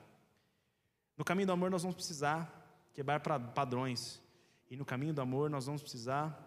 [1.17, 4.21] No caminho do amor, nós vamos precisar quebrar padrões.
[4.71, 6.39] E no caminho do amor, nós vamos precisar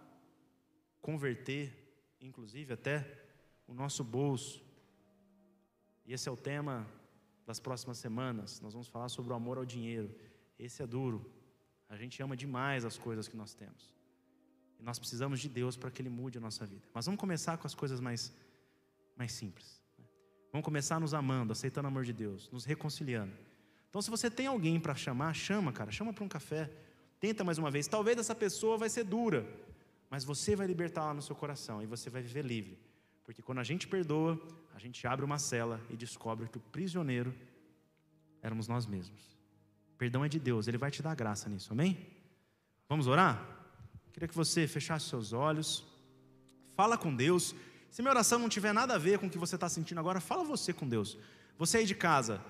[1.01, 1.73] converter,
[2.21, 3.25] inclusive até
[3.67, 4.63] o nosso bolso.
[6.05, 6.87] E esse é o tema
[7.47, 8.61] das próximas semanas.
[8.61, 10.13] Nós vamos falar sobre o amor ao dinheiro.
[10.59, 11.33] Esse é duro.
[11.89, 13.93] A gente ama demais as coisas que nós temos.
[14.79, 16.87] E nós precisamos de Deus para que Ele mude a nossa vida.
[16.93, 18.33] Mas vamos começar com as coisas mais,
[19.15, 19.81] mais simples.
[20.51, 23.33] Vamos começar nos amando, aceitando o amor de Deus, nos reconciliando.
[23.89, 26.71] Então, se você tem alguém para chamar, chama, cara, chama para um café.
[27.19, 27.87] Tenta mais uma vez.
[27.87, 29.45] Talvez essa pessoa vai ser dura
[30.09, 32.77] mas você vai libertar lá no seu coração e você vai viver livre.
[33.23, 34.39] Porque quando a gente perdoa,
[34.73, 37.35] a gente abre uma cela e descobre que o prisioneiro
[38.41, 39.34] éramos nós mesmos.
[39.97, 41.97] Perdão é de Deus, Ele vai te dar graça nisso, amém?
[42.87, 43.43] Vamos orar?
[44.13, 45.83] Queria que você fechasse seus olhos,
[46.75, 47.55] fala com Deus.
[47.89, 50.19] Se minha oração não tiver nada a ver com o que você está sentindo agora,
[50.19, 51.17] fala você com Deus.
[51.57, 52.41] Você aí de casa,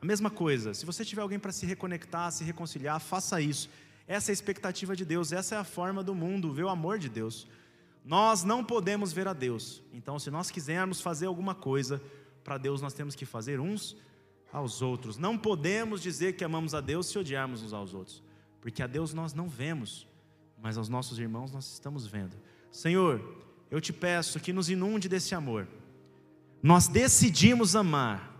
[0.00, 0.74] a mesma coisa.
[0.74, 3.68] Se você tiver alguém para se reconectar, se reconciliar, faça isso.
[4.06, 6.98] Essa é a expectativa de Deus, essa é a forma do mundo ver o amor
[6.98, 7.46] de Deus.
[8.04, 9.82] Nós não podemos ver a Deus.
[9.92, 12.00] Então, se nós quisermos fazer alguma coisa
[12.42, 13.96] para Deus, nós temos que fazer uns
[14.52, 15.16] aos outros.
[15.16, 18.22] Não podemos dizer que amamos a Deus se odiarmos uns aos outros,
[18.60, 20.06] porque a Deus nós não vemos,
[20.60, 22.36] mas aos nossos irmãos nós estamos vendo.
[22.70, 25.68] Senhor, eu te peço que nos inunde desse amor.
[26.62, 28.36] Nós decidimos amar,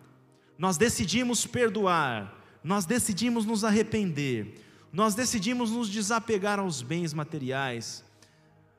[0.59, 8.05] nós decidimos perdoar, nós decidimos nos arrepender nós decidimos nos desapegar aos bens materiais.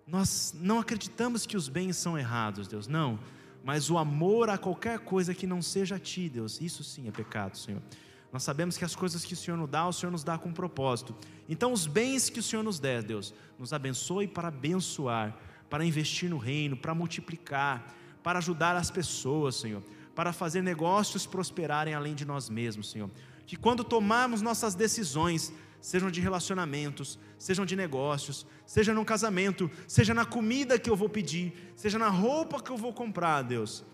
[0.07, 3.19] Nós não acreditamos que os bens são errados, Deus, não.
[3.64, 7.12] Mas o amor a qualquer coisa que não seja a Ti, Deus, isso sim é
[7.12, 7.82] pecado, Senhor.
[8.32, 10.53] Nós sabemos que as coisas que o Senhor nos dá, o Senhor nos dá com
[10.53, 11.16] propósito.
[11.47, 15.36] Então, os bens que o Senhor nos der, Deus, nos abençoe para abençoar,
[15.70, 19.82] para investir no reino, para multiplicar, para ajudar as pessoas, Senhor,
[20.14, 23.10] para fazer negócios prosperarem além de nós mesmos, Senhor.
[23.47, 25.51] Que quando tomarmos nossas decisões,
[25.82, 31.09] sejam de relacionamentos, sejam de negócios, seja num casamento, seja na comida que eu vou
[31.09, 33.86] pedir, seja na roupa que eu vou comprar, Deus.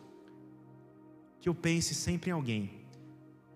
[1.39, 2.71] Que eu pense sempre em alguém,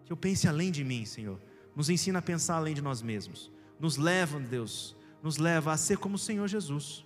[0.06, 1.40] que eu pense além de mim, Senhor.
[1.76, 3.52] Nos ensina a pensar além de nós mesmos.
[3.80, 7.06] Nos leva, Deus, nos leva a ser como o Senhor Jesus,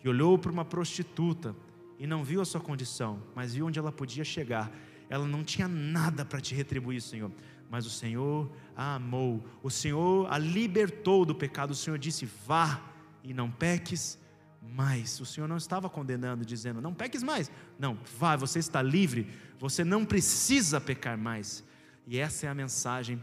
[0.00, 1.56] que olhou para uma prostituta
[1.98, 4.70] e não viu a sua condição, mas viu onde ela podia chegar.
[5.08, 7.30] Ela não tinha nada para te retribuir, Senhor
[7.70, 9.44] mas o Senhor a amou.
[9.62, 11.70] O Senhor a libertou do pecado.
[11.70, 12.80] O Senhor disse: vá
[13.22, 14.18] e não peques
[14.62, 15.20] mais.
[15.20, 17.50] O Senhor não estava condenando, dizendo: não peques mais.
[17.78, 19.28] Não, vá, você está livre.
[19.58, 21.64] Você não precisa pecar mais.
[22.06, 23.20] E essa é a mensagem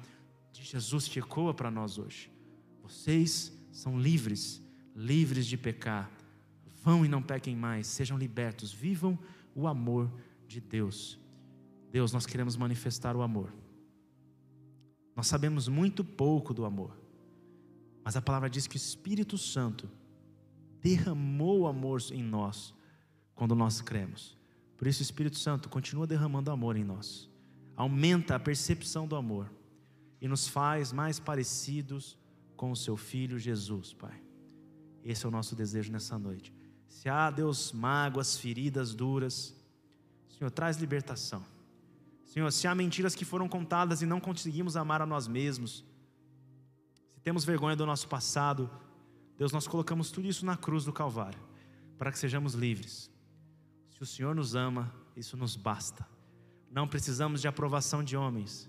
[0.52, 2.30] de Jesus que ecoa para nós hoje.
[2.82, 4.62] Vocês são livres,
[4.96, 6.12] livres de pecar.
[6.84, 9.18] Vão e não pequem mais, sejam libertos, vivam
[9.56, 10.12] o amor
[10.46, 11.18] de Deus.
[11.90, 13.54] Deus, nós queremos manifestar o amor.
[15.16, 16.98] Nós sabemos muito pouco do amor,
[18.04, 19.90] mas a palavra diz que o Espírito Santo
[20.82, 22.74] derramou amor em nós
[23.36, 24.38] quando nós cremos.
[24.76, 27.30] Por isso, o Espírito Santo continua derramando amor em nós,
[27.76, 29.50] aumenta a percepção do amor
[30.20, 32.18] e nos faz mais parecidos
[32.56, 34.22] com o Seu Filho Jesus, Pai.
[35.04, 36.54] Esse é o nosso desejo nessa noite.
[36.88, 39.56] Se há, Deus, mágoas, feridas duras,
[40.30, 41.44] Senhor, traz libertação.
[42.34, 45.86] Senhor, se há mentiras que foram contadas e não conseguimos amar a nós mesmos,
[47.06, 48.68] se temos vergonha do nosso passado,
[49.38, 51.40] Deus, nós colocamos tudo isso na cruz do Calvário,
[51.96, 53.12] para que sejamos livres.
[53.92, 56.08] Se o Senhor nos ama, isso nos basta.
[56.72, 58.68] Não precisamos de aprovação de homens,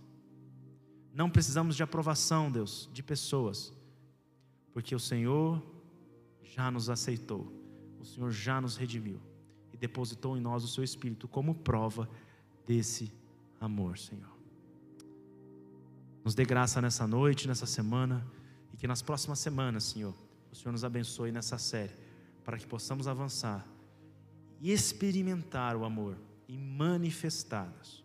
[1.14, 3.72] não precisamos de aprovação, Deus, de pessoas,
[4.74, 5.62] porque o Senhor
[6.42, 7.50] já nos aceitou,
[7.98, 9.22] o Senhor já nos redimiu
[9.72, 12.06] e depositou em nós o seu Espírito como prova
[12.66, 13.23] desse
[13.60, 14.34] amor, Senhor.
[16.24, 18.26] Nos dê graça nessa noite, nessa semana,
[18.72, 20.14] e que nas próximas semanas, Senhor,
[20.50, 21.92] o Senhor nos abençoe nessa série,
[22.42, 23.66] para que possamos avançar
[24.60, 26.16] e experimentar o amor
[26.48, 28.02] e manifestadas.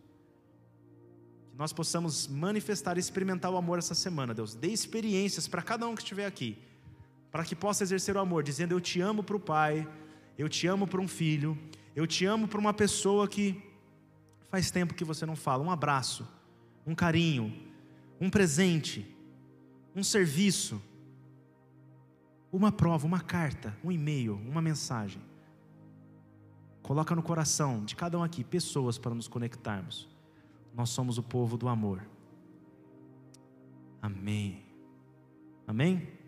[1.50, 4.54] Que nós possamos manifestar e experimentar o amor essa semana, Deus.
[4.54, 6.58] Dê experiências para cada um que estiver aqui,
[7.32, 9.88] para que possa exercer o amor, dizendo: Eu te amo para o Pai,
[10.38, 11.58] eu te amo para um filho,
[11.96, 13.69] eu te amo para uma pessoa que
[14.50, 15.64] faz tempo que você não fala.
[15.64, 16.28] Um abraço,
[16.86, 17.54] um carinho,
[18.20, 19.16] um presente,
[19.96, 20.82] um serviço
[22.52, 25.22] uma prova, uma carta, um e-mail, uma mensagem.
[26.82, 30.10] Coloca no coração de cada um aqui pessoas para nos conectarmos.
[30.74, 32.04] Nós somos o povo do amor.
[34.02, 34.64] Amém.
[35.68, 36.19] Amém?